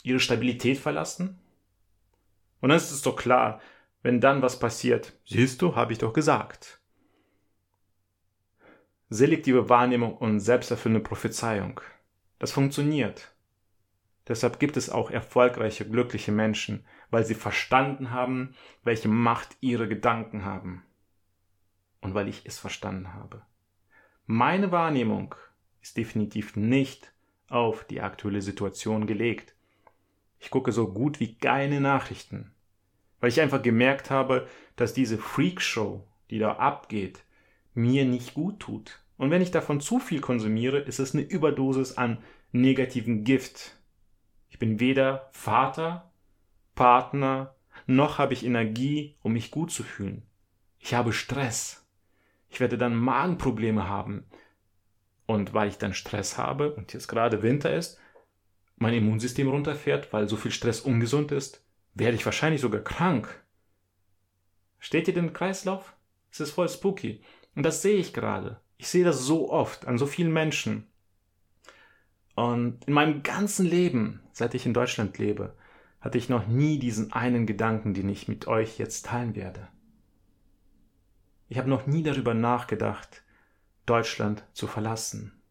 ihre 0.02 0.20
Stabilität 0.20 0.78
verlassen. 0.78 1.38
Und 2.60 2.70
dann 2.70 2.78
ist 2.78 2.90
es 2.90 3.02
doch 3.02 3.16
klar, 3.16 3.60
wenn 4.02 4.20
dann 4.20 4.42
was 4.42 4.58
passiert, 4.58 5.12
siehst 5.26 5.62
du, 5.62 5.76
habe 5.76 5.92
ich 5.92 5.98
doch 5.98 6.12
gesagt. 6.12 6.77
Selektive 9.10 9.70
Wahrnehmung 9.70 10.18
und 10.18 10.40
selbsterfüllende 10.40 11.02
Prophezeiung. 11.02 11.80
Das 12.38 12.52
funktioniert. 12.52 13.32
Deshalb 14.28 14.58
gibt 14.58 14.76
es 14.76 14.90
auch 14.90 15.10
erfolgreiche, 15.10 15.88
glückliche 15.88 16.30
Menschen, 16.30 16.84
weil 17.10 17.24
sie 17.24 17.34
verstanden 17.34 18.10
haben, 18.10 18.54
welche 18.84 19.08
Macht 19.08 19.56
ihre 19.60 19.88
Gedanken 19.88 20.44
haben. 20.44 20.84
Und 22.02 22.12
weil 22.12 22.28
ich 22.28 22.42
es 22.44 22.58
verstanden 22.58 23.14
habe. 23.14 23.40
Meine 24.26 24.72
Wahrnehmung 24.72 25.34
ist 25.80 25.96
definitiv 25.96 26.54
nicht 26.54 27.10
auf 27.48 27.84
die 27.84 28.02
aktuelle 28.02 28.42
Situation 28.42 29.06
gelegt. 29.06 29.54
Ich 30.38 30.50
gucke 30.50 30.70
so 30.70 30.92
gut 30.92 31.18
wie 31.18 31.34
keine 31.34 31.80
Nachrichten, 31.80 32.52
weil 33.20 33.30
ich 33.30 33.40
einfach 33.40 33.62
gemerkt 33.62 34.10
habe, 34.10 34.46
dass 34.76 34.92
diese 34.92 35.16
Freakshow, 35.16 36.06
die 36.28 36.38
da 36.38 36.56
abgeht, 36.56 37.24
mir 37.78 38.04
nicht 38.04 38.35
gut 38.35 38.61
tut. 38.61 39.00
Und 39.16 39.30
wenn 39.30 39.40
ich 39.40 39.50
davon 39.50 39.80
zu 39.80 39.99
viel 39.99 40.20
konsumiere, 40.20 40.78
ist 40.78 40.99
es 40.99 41.14
eine 41.14 41.23
Überdosis 41.23 41.97
an 41.97 42.18
negativen 42.52 43.25
Gift. 43.25 43.76
Ich 44.49 44.58
bin 44.58 44.80
weder 44.80 45.28
Vater, 45.32 46.12
Partner, 46.75 47.54
noch 47.87 48.18
habe 48.18 48.35
ich 48.35 48.44
Energie, 48.44 49.16
um 49.23 49.32
mich 49.32 49.50
gut 49.50 49.70
zu 49.70 49.82
fühlen. 49.82 50.23
Ich 50.78 50.94
habe 50.94 51.12
Stress. 51.12 51.87
Ich 52.50 52.61
werde 52.61 52.78
dann 52.78 52.94
Magenprobleme 52.94 53.88
haben. 53.88 54.25
Und 55.26 55.54
weil 55.54 55.68
ich 55.68 55.78
dann 55.78 55.94
Stress 55.94 56.38
habe 56.38 56.75
und 56.75 56.92
jetzt 56.92 57.08
gerade 57.08 57.42
Winter 57.42 57.75
ist, 57.75 57.99
mein 58.76 58.94
Immunsystem 58.94 59.49
runterfährt, 59.49 60.12
weil 60.12 60.28
so 60.28 60.37
viel 60.37 60.52
Stress 60.52 60.80
ungesund 60.80 61.32
ist, 61.32 61.64
werde 61.94 62.16
ich 62.16 62.25
wahrscheinlich 62.25 62.61
sogar 62.61 62.80
krank. 62.80 63.44
Steht 64.78 65.08
ihr 65.08 65.14
den 65.14 65.32
Kreislauf? 65.32 65.94
Es 66.30 66.40
ist 66.40 66.52
voll 66.52 66.68
spooky. 66.68 67.20
Und 67.55 67.64
das 67.64 67.83
sehe 67.83 67.97
ich 67.97 68.12
gerade. 68.12 68.61
Ich 68.76 68.88
sehe 68.88 69.05
das 69.05 69.23
so 69.23 69.50
oft 69.50 69.87
an 69.87 69.99
so 69.99 70.07
vielen 70.07 70.33
Menschen. 70.33 70.87
Und 72.35 72.85
in 72.85 72.95
meinem 72.95 73.23
ganzen 73.23 73.67
Leben, 73.67 74.21
seit 74.33 74.55
ich 74.55 74.64
in 74.64 74.75
Deutschland 74.75 75.19
lebe, 75.19 75.57
hatte 76.00 76.19
ich 76.19 76.28
noch 76.28 76.47
nie 76.47 76.78
diesen 76.78 77.12
einen 77.12 77.47
Gedanken, 77.47 77.95
den 77.95 78.09
ich 78.09 78.28
mit 78.28 78.47
euch 78.47 78.78
jetzt 78.78 79.07
teilen 79.07 79.35
werde. 79.35 79.69
Ich 81.49 81.59
habe 81.59 81.69
noch 81.69 81.87
nie 81.87 82.02
darüber 82.02 82.35
nachgedacht, 82.35 83.25
Deutschland 83.87 84.45
zu 84.52 84.67
verlassen. 84.67 85.43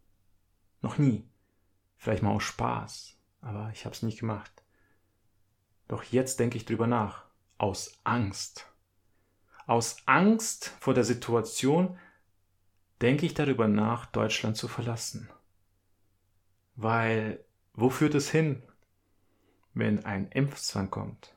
Noch 0.81 0.97
nie. 0.97 1.27
Vielleicht 1.97 2.23
mal 2.23 2.31
aus 2.31 2.43
Spaß, 2.43 3.17
aber 3.41 3.71
ich 3.73 3.83
habe 3.83 3.95
es 3.95 4.03
nicht 4.03 4.19
gemacht. 4.19 4.63
Doch 5.87 6.03
jetzt 6.03 6.39
denke 6.39 6.57
ich 6.57 6.65
drüber 6.65 6.87
nach. 6.87 7.25
Aus 7.57 7.99
Angst. 8.03 8.71
Aus 9.67 9.97
Angst 10.05 10.73
vor 10.79 10.93
der 10.93 11.03
Situation 11.03 11.99
denke 13.01 13.25
ich 13.25 13.33
darüber 13.33 13.67
nach, 13.67 14.05
Deutschland 14.05 14.55
zu 14.55 14.69
verlassen. 14.69 15.29
Weil, 16.75 17.43
wo 17.73 17.89
führt 17.89 18.15
es 18.15 18.31
hin, 18.31 18.63
wenn 19.73 20.05
ein 20.05 20.29
Impfzwang 20.31 20.89
kommt? 20.89 21.35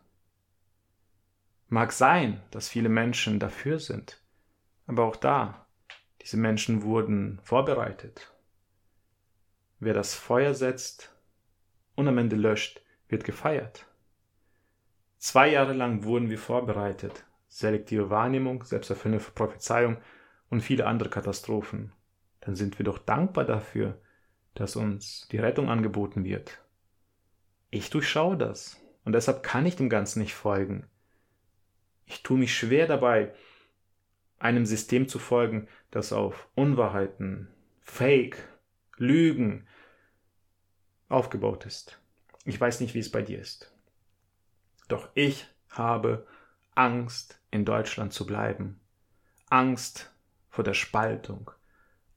Mag 1.68 1.92
sein, 1.92 2.40
dass 2.52 2.68
viele 2.68 2.88
Menschen 2.88 3.40
dafür 3.40 3.80
sind, 3.80 4.22
aber 4.87 5.04
auch 5.04 5.16
da, 5.16 5.66
diese 6.22 6.37
Menschen 6.37 6.82
wurden 6.82 7.40
vorbereitet. 7.42 8.32
Wer 9.80 9.94
das 9.94 10.14
Feuer 10.14 10.54
setzt 10.54 11.12
und 11.96 12.06
am 12.06 12.18
Ende 12.18 12.37
löscht, 12.37 12.80
wird 13.09 13.24
gefeiert. 13.24 13.87
Zwei 15.18 15.48
Jahre 15.48 15.72
lang 15.72 16.05
wurden 16.05 16.31
wir 16.31 16.38
vorbereitet. 16.38 17.24
Selektive 17.50 18.10
Wahrnehmung, 18.10 18.62
selbsterfüllende 18.62 19.24
Prophezeiung 19.34 19.98
und 20.50 20.62
viele 20.62 20.86
andere 20.86 21.10
Katastrophen. 21.10 21.92
Dann 22.40 22.54
sind 22.54 22.78
wir 22.78 22.84
doch 22.84 22.98
dankbar 22.98 23.44
dafür, 23.44 24.00
dass 24.54 24.76
uns 24.76 25.26
die 25.32 25.38
Rettung 25.38 25.68
angeboten 25.68 26.24
wird. 26.24 26.62
Ich 27.70 27.90
durchschaue 27.90 28.36
das 28.36 28.80
und 29.04 29.12
deshalb 29.12 29.42
kann 29.42 29.66
ich 29.66 29.74
dem 29.74 29.88
Ganzen 29.88 30.20
nicht 30.20 30.34
folgen. 30.34 30.86
Ich 32.06 32.22
tue 32.22 32.38
mich 32.38 32.54
schwer 32.54 32.86
dabei, 32.86 33.34
einem 34.38 34.64
System 34.64 35.08
zu 35.08 35.18
folgen, 35.18 35.68
das 35.90 36.12
auf 36.12 36.48
Unwahrheiten, 36.54 37.48
Fake, 37.80 38.48
Lügen 38.96 39.66
aufgebaut 41.08 41.66
ist. 41.66 42.00
Ich 42.44 42.60
weiß 42.60 42.80
nicht, 42.80 42.94
wie 42.94 43.00
es 43.00 43.10
bei 43.10 43.22
dir 43.22 43.40
ist. 43.40 43.74
Doch 44.86 45.08
ich 45.14 45.46
habe 45.68 46.26
Angst, 46.81 47.38
in 47.51 47.66
Deutschland 47.66 48.14
zu 48.14 48.25
bleiben. 48.25 48.81
Angst 49.51 50.11
vor 50.49 50.64
der 50.64 50.73
Spaltung. 50.73 51.51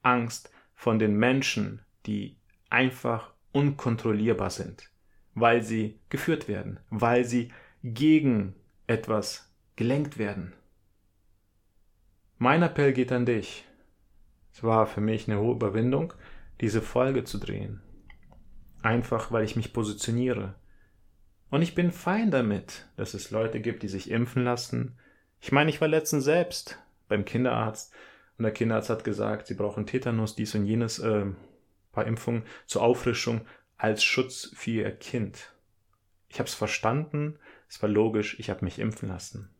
Angst 0.03 0.53
von 0.73 0.99
den 0.99 1.17
Menschen, 1.17 1.81
die 2.05 2.37
einfach 2.69 3.33
unkontrollierbar 3.51 4.51
sind, 4.51 4.89
weil 5.33 5.63
sie 5.63 5.99
geführt 6.07 6.47
werden, 6.47 6.79
weil 6.89 7.25
sie 7.25 7.51
gegen 7.83 8.55
etwas 8.87 9.53
gelenkt 9.75 10.17
werden. 10.17 10.53
Mein 12.37 12.63
Appell 12.63 12.93
geht 12.93 13.11
an 13.11 13.25
dich. 13.25 13.65
Es 14.53 14.63
war 14.63 14.87
für 14.87 15.01
mich 15.01 15.27
eine 15.27 15.41
hohe 15.41 15.55
Überwindung, 15.55 16.13
diese 16.61 16.81
Folge 16.81 17.25
zu 17.25 17.37
drehen. 17.37 17.81
Einfach 18.81 19.29
weil 19.29 19.43
ich 19.43 19.57
mich 19.57 19.73
positioniere. 19.73 20.55
Und 21.53 21.61
ich 21.61 21.75
bin 21.75 21.91
fein 21.91 22.31
damit, 22.31 22.87
dass 22.95 23.13
es 23.13 23.29
Leute 23.29 23.61
gibt, 23.61 23.83
die 23.83 23.87
sich 23.87 24.09
impfen 24.09 24.43
lassen. 24.43 24.97
Ich 25.39 25.51
meine, 25.51 25.69
ich 25.69 25.79
war 25.81 25.87
letztens 25.87 26.23
selbst 26.23 26.79
beim 27.07 27.25
Kinderarzt 27.25 27.93
und 28.39 28.43
der 28.43 28.51
Kinderarzt 28.51 28.89
hat 28.89 29.03
gesagt, 29.03 29.45
sie 29.45 29.53
brauchen 29.53 29.85
Tetanus, 29.85 30.35
dies 30.35 30.55
und 30.55 30.65
jenes, 30.65 30.97
äh, 30.97 31.27
paar 31.91 32.07
Impfungen 32.07 32.41
zur 32.65 32.81
Auffrischung 32.81 33.45
als 33.77 34.03
Schutz 34.03 34.51
für 34.55 34.71
ihr 34.71 34.91
Kind. 34.93 35.53
Ich 36.27 36.39
habe 36.39 36.49
es 36.49 36.55
verstanden, 36.55 37.37
es 37.69 37.79
war 37.83 37.89
logisch, 37.89 38.39
ich 38.39 38.49
habe 38.49 38.65
mich 38.65 38.79
impfen 38.79 39.09
lassen. 39.09 39.53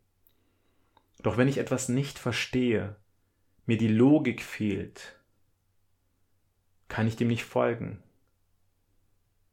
Doch 1.22 1.38
wenn 1.38 1.48
ich 1.48 1.60
etwas 1.60 1.90
nicht 1.90 2.18
verstehe, 2.18 2.96
mir 3.68 3.78
die 3.78 3.88
Logik 3.88 4.42
fehlt, 4.42 5.20
kann 6.88 7.06
ich 7.06 7.18
dem 7.18 7.28
nicht 7.28 7.44
folgen. 7.46 8.02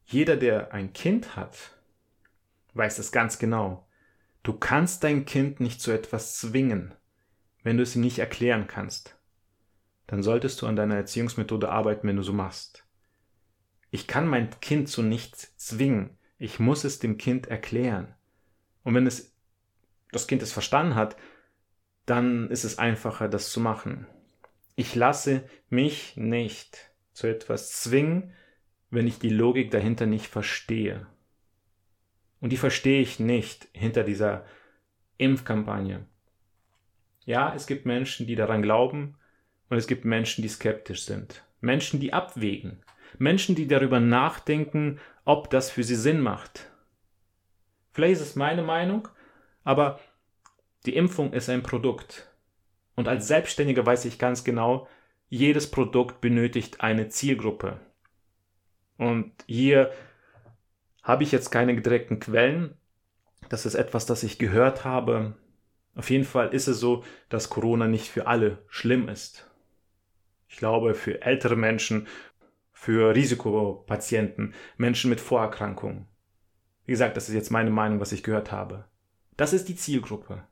Jeder, 0.06 0.38
der 0.38 0.72
ein 0.72 0.94
Kind 0.94 1.36
hat, 1.36 1.76
weiß 2.74 2.96
das 2.96 3.12
ganz 3.12 3.38
genau. 3.38 3.86
Du 4.42 4.54
kannst 4.54 5.04
dein 5.04 5.24
Kind 5.24 5.60
nicht 5.60 5.80
zu 5.80 5.90
etwas 5.90 6.38
zwingen, 6.38 6.94
wenn 7.62 7.76
du 7.76 7.82
es 7.82 7.94
ihm 7.94 8.02
nicht 8.02 8.18
erklären 8.18 8.66
kannst 8.66 9.20
dann 10.10 10.24
solltest 10.24 10.60
du 10.60 10.66
an 10.66 10.74
deiner 10.74 10.96
Erziehungsmethode 10.96 11.68
arbeiten, 11.68 12.08
wenn 12.08 12.16
du 12.16 12.24
so 12.24 12.32
machst. 12.32 12.84
Ich 13.92 14.08
kann 14.08 14.26
mein 14.26 14.50
Kind 14.58 14.88
zu 14.88 15.02
nichts 15.02 15.56
zwingen. 15.56 16.18
Ich 16.36 16.58
muss 16.58 16.82
es 16.82 16.98
dem 16.98 17.16
Kind 17.16 17.46
erklären. 17.46 18.12
Und 18.82 18.96
wenn 18.96 19.06
es 19.06 19.36
das 20.10 20.26
Kind 20.26 20.42
es 20.42 20.52
verstanden 20.52 20.96
hat, 20.96 21.16
dann 22.06 22.50
ist 22.50 22.64
es 22.64 22.76
einfacher, 22.76 23.28
das 23.28 23.52
zu 23.52 23.60
machen. 23.60 24.08
Ich 24.74 24.96
lasse 24.96 25.48
mich 25.68 26.16
nicht 26.16 26.90
zu 27.12 27.28
etwas 27.28 27.70
zwingen, 27.80 28.32
wenn 28.90 29.06
ich 29.06 29.20
die 29.20 29.30
Logik 29.30 29.70
dahinter 29.70 30.06
nicht 30.06 30.26
verstehe. 30.26 31.06
Und 32.40 32.50
die 32.50 32.56
verstehe 32.56 33.00
ich 33.00 33.20
nicht 33.20 33.68
hinter 33.72 34.02
dieser 34.02 34.44
Impfkampagne. 35.18 36.06
Ja, 37.24 37.54
es 37.54 37.66
gibt 37.66 37.86
Menschen, 37.86 38.26
die 38.26 38.34
daran 38.34 38.62
glauben, 38.62 39.16
und 39.68 39.76
es 39.76 39.86
gibt 39.86 40.04
Menschen, 40.04 40.42
die 40.42 40.48
skeptisch 40.48 41.04
sind. 41.04 41.44
Menschen, 41.60 42.00
die 42.00 42.12
abwägen. 42.12 42.82
Menschen, 43.18 43.54
die 43.54 43.68
darüber 43.68 44.00
nachdenken, 44.00 44.98
ob 45.24 45.50
das 45.50 45.70
für 45.70 45.84
sie 45.84 45.94
Sinn 45.94 46.20
macht. 46.20 46.70
Vielleicht 47.92 48.14
ist 48.14 48.28
es 48.28 48.36
meine 48.36 48.62
Meinung, 48.62 49.08
aber 49.62 50.00
die 50.86 50.96
Impfung 50.96 51.32
ist 51.32 51.48
ein 51.48 51.62
Produkt. 51.62 52.30
Und 52.94 53.08
als 53.08 53.28
Selbstständiger 53.28 53.84
weiß 53.84 54.04
ich 54.06 54.18
ganz 54.18 54.44
genau, 54.44 54.88
jedes 55.28 55.70
Produkt 55.70 56.20
benötigt 56.20 56.80
eine 56.80 57.08
Zielgruppe. 57.08 57.80
Und 58.96 59.32
hier 59.46 59.92
habe 61.02 61.22
ich 61.22 61.32
jetzt 61.32 61.50
keine 61.50 61.80
direkten 61.80 62.20
Quellen. 62.20 62.76
Das 63.48 63.66
ist 63.66 63.74
etwas, 63.74 64.06
das 64.06 64.22
ich 64.22 64.38
gehört 64.38 64.84
habe. 64.84 65.36
Auf 65.94 66.10
jeden 66.10 66.24
Fall 66.24 66.54
ist 66.54 66.68
es 66.68 66.78
so, 66.78 67.04
dass 67.28 67.50
Corona 67.50 67.86
nicht 67.86 68.08
für 68.08 68.26
alle 68.26 68.58
schlimm 68.68 69.08
ist. 69.08 69.50
Ich 70.48 70.56
glaube, 70.56 70.94
für 70.94 71.22
ältere 71.22 71.56
Menschen, 71.56 72.06
für 72.72 73.14
Risikopatienten, 73.14 74.54
Menschen 74.76 75.10
mit 75.10 75.20
Vorerkrankungen. 75.20 76.06
Wie 76.86 76.92
gesagt, 76.92 77.16
das 77.16 77.28
ist 77.28 77.34
jetzt 77.34 77.50
meine 77.50 77.70
Meinung, 77.70 78.00
was 78.00 78.12
ich 78.12 78.22
gehört 78.22 78.50
habe. 78.50 78.84
Das 79.36 79.52
ist 79.52 79.68
die 79.68 79.76
Zielgruppe. 79.76 80.42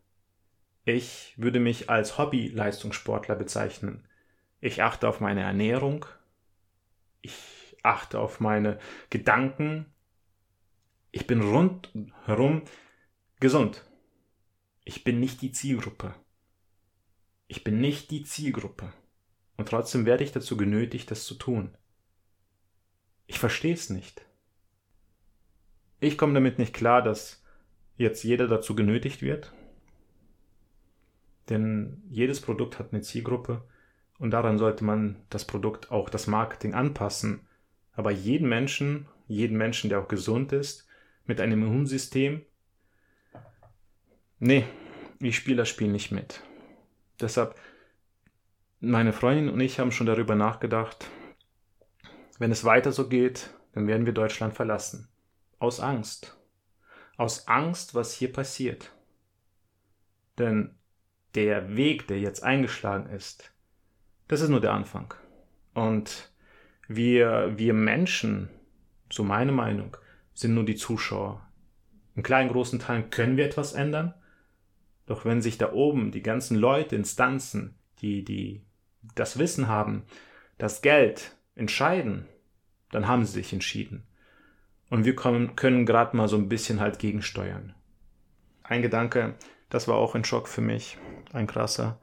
Ich 0.85 1.35
würde 1.37 1.61
mich 1.61 1.91
als 1.91 2.17
Hobby-Leistungssportler 2.17 3.35
bezeichnen. 3.35 4.07
Ich 4.61 4.83
achte 4.83 5.09
auf 5.09 5.21
meine 5.21 5.43
Ernährung. 5.43 6.07
achte 7.83 8.19
auf 8.19 8.41
meine 8.41 8.79
Gedanken. 9.11 9.87
Ich 11.11 11.27
bin 11.27 11.41
rundherum 11.41 12.63
gesund. 13.41 13.85
Ich 14.85 15.05
bin 15.05 15.21
nicht 15.21 15.43
die 15.43 15.53
Zielgruppe. 15.53 16.15
Ich 17.47 17.65
bin 17.65 17.81
nicht 17.81 18.11
die 18.11 18.25
Zielgruppe. 18.25 18.93
Und 19.57 19.69
trotzdem 19.69 20.07
werde 20.07 20.25
ich 20.25 20.33
dazu 20.33 20.57
genötigt, 20.57 21.11
das 21.11 21.25
zu 21.25 21.35
tun. 21.35 21.77
Ich 23.27 23.39
verstehe 23.39 23.75
es 23.75 23.91
nicht. 23.91 24.25
Ich 26.01 26.17
komme 26.17 26.35
damit 26.35 26.59
nicht 26.59 26.75
klar, 26.75 27.03
dass 27.03 27.43
jetzt 27.97 28.23
jeder 28.23 28.47
dazu 28.47 28.77
genötigt 28.77 29.23
wird. 29.23 29.53
Denn 31.49 32.03
jedes 32.09 32.41
Produkt 32.41 32.79
hat 32.79 32.93
eine 32.93 33.03
Zielgruppe 33.03 33.67
und 34.19 34.31
daran 34.31 34.59
sollte 34.59 34.85
man 34.85 35.17
das 35.31 35.47
Produkt 35.47 35.91
auch 35.91 36.11
das 36.11 36.27
Marketing 36.27 36.75
anpassen. 36.75 37.47
Aber 37.93 38.11
jeden 38.11 38.49
Menschen, 38.49 39.09
jeden 39.27 39.57
Menschen, 39.57 39.91
der 39.91 40.01
auch 40.01 40.09
gesund 40.09 40.53
ist, 40.53 40.88
mit 41.29 41.41
einem 41.41 41.63
Immunsystem, 41.63 42.45
nee, 44.41 44.65
ich 45.21 45.37
spiele 45.37 45.59
das 45.59 45.69
Spiel 45.69 45.89
nicht 45.89 46.11
mit. 46.11 46.43
Deshalb, 47.21 47.55
meine 48.81 49.13
Freundin 49.13 49.51
und 49.51 49.61
ich 49.61 49.79
haben 49.79 49.93
schon 49.93 50.07
darüber 50.07 50.35
nachgedacht, 50.35 51.11
wenn 52.39 52.51
es 52.51 52.65
weiter 52.65 52.93
so 52.93 53.09
geht, 53.09 53.51
dann 53.73 53.87
werden 53.87 54.07
wir 54.07 54.13
Deutschland 54.13 54.55
verlassen. 54.55 55.09
Aus 55.59 55.81
Angst. 55.81 56.37
Aus 57.17 57.47
Angst, 57.49 57.95
was 57.95 58.15
hier 58.15 58.33
passiert. 58.33 58.93
Denn 60.39 60.77
der 61.35 61.77
Weg, 61.77 62.07
der 62.07 62.21
jetzt 62.21 62.43
eingeschlagen 62.43 63.11
ist, 63.11 63.53
das 64.29 64.41
ist 64.41 64.49
nur 64.49 64.61
der 64.61 64.73
Anfang. 64.73 65.13
Und 65.75 66.33
wir, 66.87 67.53
wir 67.57 67.75
Menschen, 67.75 68.49
so 69.11 69.25
meine 69.25 69.53
Meinung, 69.53 69.97
sind 70.39 70.55
nur 70.55 70.65
die 70.65 70.77
Zuschauer. 70.77 71.45
In 72.15 72.23
kleinen, 72.23 72.49
großen 72.49 72.79
Teilen 72.79 73.11
können 73.11 73.37
wir 73.37 73.45
etwas 73.45 73.73
ändern. 73.73 74.15
Doch 75.07 75.25
wenn 75.25 75.43
sich 75.43 75.59
da 75.59 75.73
oben 75.73 76.13
die 76.13 76.23
ganzen 76.23 76.57
Leute, 76.57 76.95
Instanzen, 76.95 77.75
die, 78.01 78.23
die 78.23 78.63
das 79.17 79.39
Wissen 79.39 79.67
haben, 79.67 80.05
das 80.57 80.81
Geld 80.81 81.37
entscheiden, 81.57 82.27
dann 82.93 83.09
haben 83.09 83.25
sie 83.25 83.33
sich 83.33 83.53
entschieden. 83.53 84.07
Und 84.91 85.05
wir 85.05 85.17
können, 85.17 85.57
können 85.57 85.87
gerade 85.87 86.17
mal 86.17 86.29
so 86.29 86.37
ein 86.37 86.49
bisschen 86.49 86.79
halt 86.79 87.01
gegensteuern. 87.01 87.75
Ein 88.63 88.83
Gedanke, 88.83 89.35
das 89.71 89.89
war 89.89 89.97
auch 89.97 90.15
ein 90.15 90.25
Schock 90.25 90.47
für 90.47 90.61
mich, 90.61 90.99
ein 91.33 91.49
krasser. 91.49 92.01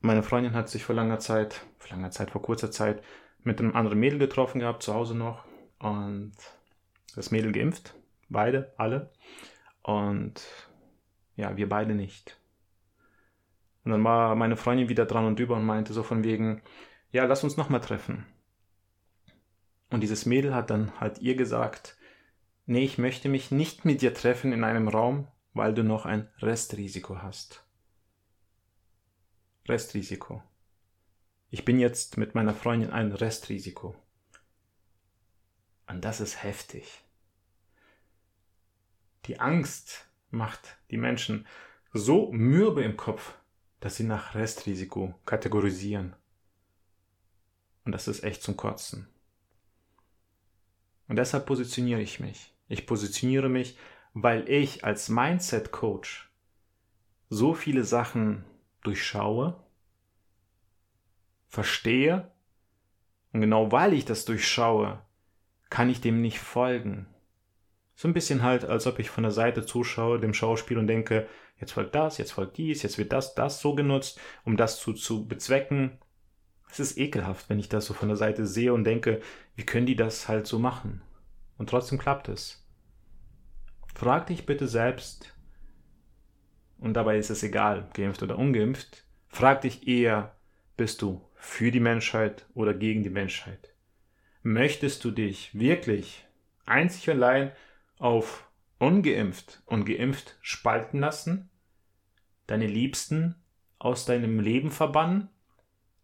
Meine 0.00 0.22
Freundin 0.22 0.52
hat 0.52 0.68
sich 0.68 0.84
vor 0.84 0.94
langer 0.94 1.20
Zeit, 1.20 1.64
vor 1.78 1.96
langer 1.96 2.10
Zeit, 2.10 2.30
vor 2.30 2.42
kurzer 2.42 2.70
Zeit 2.70 3.02
mit 3.44 3.60
einem 3.60 3.74
anderen 3.74 3.98
Mädel 3.98 4.18
getroffen 4.18 4.60
gehabt, 4.60 4.82
zu 4.82 4.92
Hause 4.92 5.16
noch. 5.16 5.44
Und 5.78 6.34
das 7.14 7.30
Mädel 7.30 7.52
geimpft. 7.52 7.94
Beide, 8.28 8.72
alle. 8.76 9.10
Und 9.82 10.42
ja, 11.36 11.56
wir 11.56 11.68
beide 11.68 11.94
nicht. 11.94 12.38
Und 13.84 13.92
dann 13.92 14.04
war 14.04 14.34
meine 14.34 14.56
Freundin 14.56 14.88
wieder 14.88 15.06
dran 15.06 15.24
und 15.24 15.40
über 15.40 15.56
und 15.56 15.64
meinte 15.64 15.92
so 15.92 16.02
von 16.02 16.24
wegen, 16.24 16.62
ja, 17.10 17.24
lass 17.24 17.44
uns 17.44 17.56
nochmal 17.56 17.80
treffen. 17.80 18.26
Und 19.90 20.02
dieses 20.02 20.26
Mädel 20.26 20.54
hat 20.54 20.70
dann 20.70 21.00
halt 21.00 21.20
ihr 21.20 21.36
gesagt, 21.36 21.96
nee, 22.66 22.84
ich 22.84 22.98
möchte 22.98 23.28
mich 23.28 23.50
nicht 23.50 23.84
mit 23.84 24.02
dir 24.02 24.12
treffen 24.12 24.52
in 24.52 24.64
einem 24.64 24.88
Raum, 24.88 25.26
weil 25.54 25.72
du 25.72 25.82
noch 25.82 26.04
ein 26.04 26.28
Restrisiko 26.38 27.22
hast. 27.22 27.64
Restrisiko. 29.66 30.42
Ich 31.50 31.64
bin 31.64 31.78
jetzt 31.78 32.18
mit 32.18 32.34
meiner 32.34 32.54
Freundin 32.54 32.90
ein 32.90 33.12
Restrisiko. 33.12 33.96
Und 35.88 36.04
das 36.04 36.20
ist 36.20 36.42
heftig. 36.42 37.02
Die 39.24 39.40
Angst 39.40 40.06
macht 40.30 40.76
die 40.90 40.98
Menschen 40.98 41.46
so 41.92 42.30
mürbe 42.30 42.82
im 42.82 42.96
Kopf, 42.96 43.34
dass 43.80 43.96
sie 43.96 44.04
nach 44.04 44.34
Restrisiko 44.34 45.14
kategorisieren. 45.24 46.14
Und 47.84 47.92
das 47.92 48.06
ist 48.06 48.22
echt 48.22 48.42
zum 48.42 48.56
Kotzen. 48.56 49.08
Und 51.08 51.16
deshalb 51.16 51.46
positioniere 51.46 52.02
ich 52.02 52.20
mich. 52.20 52.52
Ich 52.68 52.86
positioniere 52.86 53.48
mich, 53.48 53.78
weil 54.12 54.46
ich 54.48 54.84
als 54.84 55.08
Mindset 55.08 55.72
Coach 55.72 56.30
so 57.30 57.54
viele 57.54 57.84
Sachen 57.84 58.44
durchschaue, 58.82 59.62
verstehe 61.46 62.30
und 63.32 63.40
genau 63.40 63.72
weil 63.72 63.94
ich 63.94 64.04
das 64.04 64.26
durchschaue, 64.26 65.02
kann 65.70 65.90
ich 65.90 66.00
dem 66.00 66.20
nicht 66.20 66.38
folgen. 66.38 67.06
So 67.94 68.08
ein 68.08 68.14
bisschen 68.14 68.42
halt, 68.42 68.64
als 68.64 68.86
ob 68.86 68.98
ich 68.98 69.10
von 69.10 69.24
der 69.24 69.32
Seite 69.32 69.66
zuschaue, 69.66 70.20
dem 70.20 70.34
Schauspiel 70.34 70.78
und 70.78 70.86
denke, 70.86 71.26
jetzt 71.60 71.72
folgt 71.72 71.94
das, 71.94 72.18
jetzt 72.18 72.32
folgt 72.32 72.56
dies, 72.56 72.82
jetzt 72.82 72.98
wird 72.98 73.12
das, 73.12 73.34
das 73.34 73.60
so 73.60 73.74
genutzt, 73.74 74.20
um 74.44 74.56
das 74.56 74.78
zu, 74.78 74.92
zu 74.92 75.26
bezwecken. 75.26 75.98
Es 76.70 76.78
ist 76.78 76.96
ekelhaft, 76.96 77.48
wenn 77.48 77.58
ich 77.58 77.68
das 77.68 77.86
so 77.86 77.94
von 77.94 78.08
der 78.08 78.16
Seite 78.16 78.46
sehe 78.46 78.72
und 78.72 78.84
denke, 78.84 79.20
wie 79.56 79.66
können 79.66 79.86
die 79.86 79.96
das 79.96 80.28
halt 80.28 80.46
so 80.46 80.58
machen? 80.58 81.02
Und 81.56 81.70
trotzdem 81.70 81.98
klappt 81.98 82.28
es. 82.28 82.64
Frag 83.94 84.28
dich 84.28 84.46
bitte 84.46 84.68
selbst, 84.68 85.34
und 86.78 86.94
dabei 86.94 87.18
ist 87.18 87.30
es 87.30 87.42
egal, 87.42 87.88
geimpft 87.94 88.22
oder 88.22 88.38
ungeimpft, 88.38 89.04
frag 89.26 89.62
dich 89.62 89.88
eher, 89.88 90.36
bist 90.76 91.02
du 91.02 91.20
für 91.34 91.72
die 91.72 91.80
Menschheit 91.80 92.46
oder 92.54 92.74
gegen 92.74 93.02
die 93.02 93.10
Menschheit? 93.10 93.74
Möchtest 94.42 95.04
du 95.04 95.10
dich 95.10 95.58
wirklich 95.58 96.26
einzig 96.64 97.10
und 97.10 97.16
allein 97.16 97.52
auf 97.98 98.48
ungeimpft 98.78 99.62
und 99.66 99.84
geimpft 99.84 100.36
spalten 100.40 101.00
lassen? 101.00 101.50
Deine 102.46 102.66
Liebsten 102.66 103.34
aus 103.78 104.04
deinem 104.04 104.40
Leben 104.40 104.70
verbannen? 104.70 105.28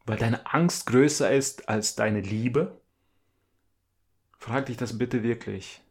Weil 0.06 0.18
deine 0.18 0.52
Angst 0.52 0.86
größer 0.86 1.32
ist 1.32 1.68
als 1.68 1.94
deine 1.94 2.20
Liebe? 2.20 2.80
Frag 4.38 4.66
dich 4.66 4.76
das 4.76 4.98
bitte 4.98 5.22
wirklich. 5.22 5.82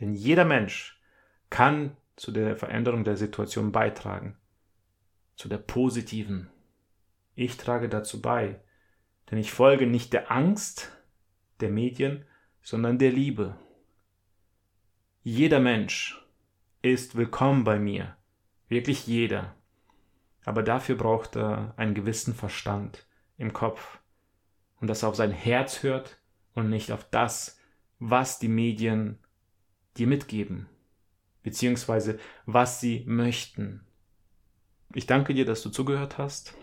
Denn 0.00 0.12
jeder 0.12 0.44
Mensch 0.44 1.00
kann 1.48 1.96
zu 2.16 2.32
der 2.32 2.56
Veränderung 2.56 3.04
der 3.04 3.16
Situation 3.16 3.72
beitragen. 3.72 4.36
Zu 5.36 5.48
der 5.48 5.58
positiven. 5.58 6.50
Ich 7.34 7.56
trage 7.56 7.88
dazu 7.88 8.20
bei. 8.20 8.60
Denn 9.30 9.38
ich 9.38 9.52
folge 9.52 9.86
nicht 9.86 10.12
der 10.12 10.30
Angst 10.30 10.92
der 11.62 11.70
Medien, 11.70 12.24
sondern 12.60 12.98
der 12.98 13.12
Liebe. 13.12 13.56
Jeder 15.22 15.60
Mensch 15.60 16.20
ist 16.82 17.16
willkommen 17.16 17.64
bei 17.64 17.78
mir. 17.78 18.16
Wirklich 18.68 19.06
jeder. 19.06 19.54
Aber 20.44 20.62
dafür 20.62 20.96
braucht 20.96 21.36
er 21.36 21.74
einen 21.76 21.94
gewissen 21.94 22.34
Verstand 22.34 23.06
im 23.36 23.52
Kopf 23.52 24.00
und 24.80 24.88
dass 24.88 25.04
er 25.04 25.10
auf 25.10 25.14
sein 25.14 25.30
Herz 25.30 25.84
hört 25.84 26.20
und 26.54 26.68
nicht 26.68 26.90
auf 26.90 27.08
das, 27.10 27.60
was 28.00 28.40
die 28.40 28.48
Medien 28.48 29.18
dir 29.96 30.08
mitgeben, 30.08 30.68
beziehungsweise 31.44 32.18
was 32.44 32.80
sie 32.80 33.04
möchten. 33.06 33.86
Ich 34.94 35.06
danke 35.06 35.34
dir, 35.34 35.44
dass 35.44 35.62
du 35.62 35.70
zugehört 35.70 36.18
hast. 36.18 36.54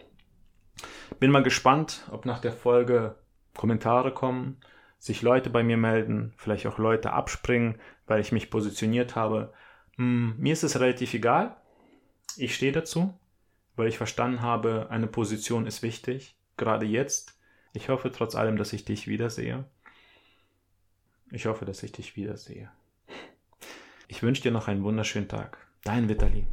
Bin 1.19 1.31
mal 1.31 1.43
gespannt, 1.43 2.03
ob 2.11 2.25
nach 2.25 2.39
der 2.39 2.51
Folge 2.51 3.15
Kommentare 3.55 4.13
kommen, 4.13 4.57
sich 4.99 5.21
Leute 5.21 5.49
bei 5.49 5.63
mir 5.63 5.77
melden, 5.77 6.33
vielleicht 6.37 6.67
auch 6.67 6.77
Leute 6.77 7.13
abspringen, 7.13 7.79
weil 8.05 8.19
ich 8.19 8.31
mich 8.31 8.51
positioniert 8.51 9.15
habe. 9.15 9.53
Hm, 9.95 10.35
mir 10.37 10.53
ist 10.53 10.63
es 10.63 10.79
relativ 10.79 11.13
egal. 11.13 11.55
Ich 12.37 12.53
stehe 12.53 12.73
dazu, 12.73 13.17
weil 13.75 13.87
ich 13.87 13.97
verstanden 13.97 14.41
habe, 14.41 14.87
eine 14.89 15.07
Position 15.07 15.65
ist 15.65 15.81
wichtig, 15.81 16.37
gerade 16.57 16.85
jetzt. 16.85 17.39
Ich 17.73 17.89
hoffe 17.89 18.11
trotz 18.11 18.35
allem, 18.35 18.57
dass 18.57 18.73
ich 18.73 18.85
dich 18.85 19.07
wiedersehe. 19.07 19.65
Ich 21.31 21.45
hoffe, 21.45 21.65
dass 21.65 21.81
ich 21.83 21.91
dich 21.91 22.15
wiedersehe. 22.15 22.69
Ich 24.07 24.23
wünsche 24.23 24.41
dir 24.41 24.51
noch 24.51 24.67
einen 24.67 24.83
wunderschönen 24.83 25.27
Tag. 25.27 25.57
Dein 25.83 26.09
Vitali. 26.09 26.45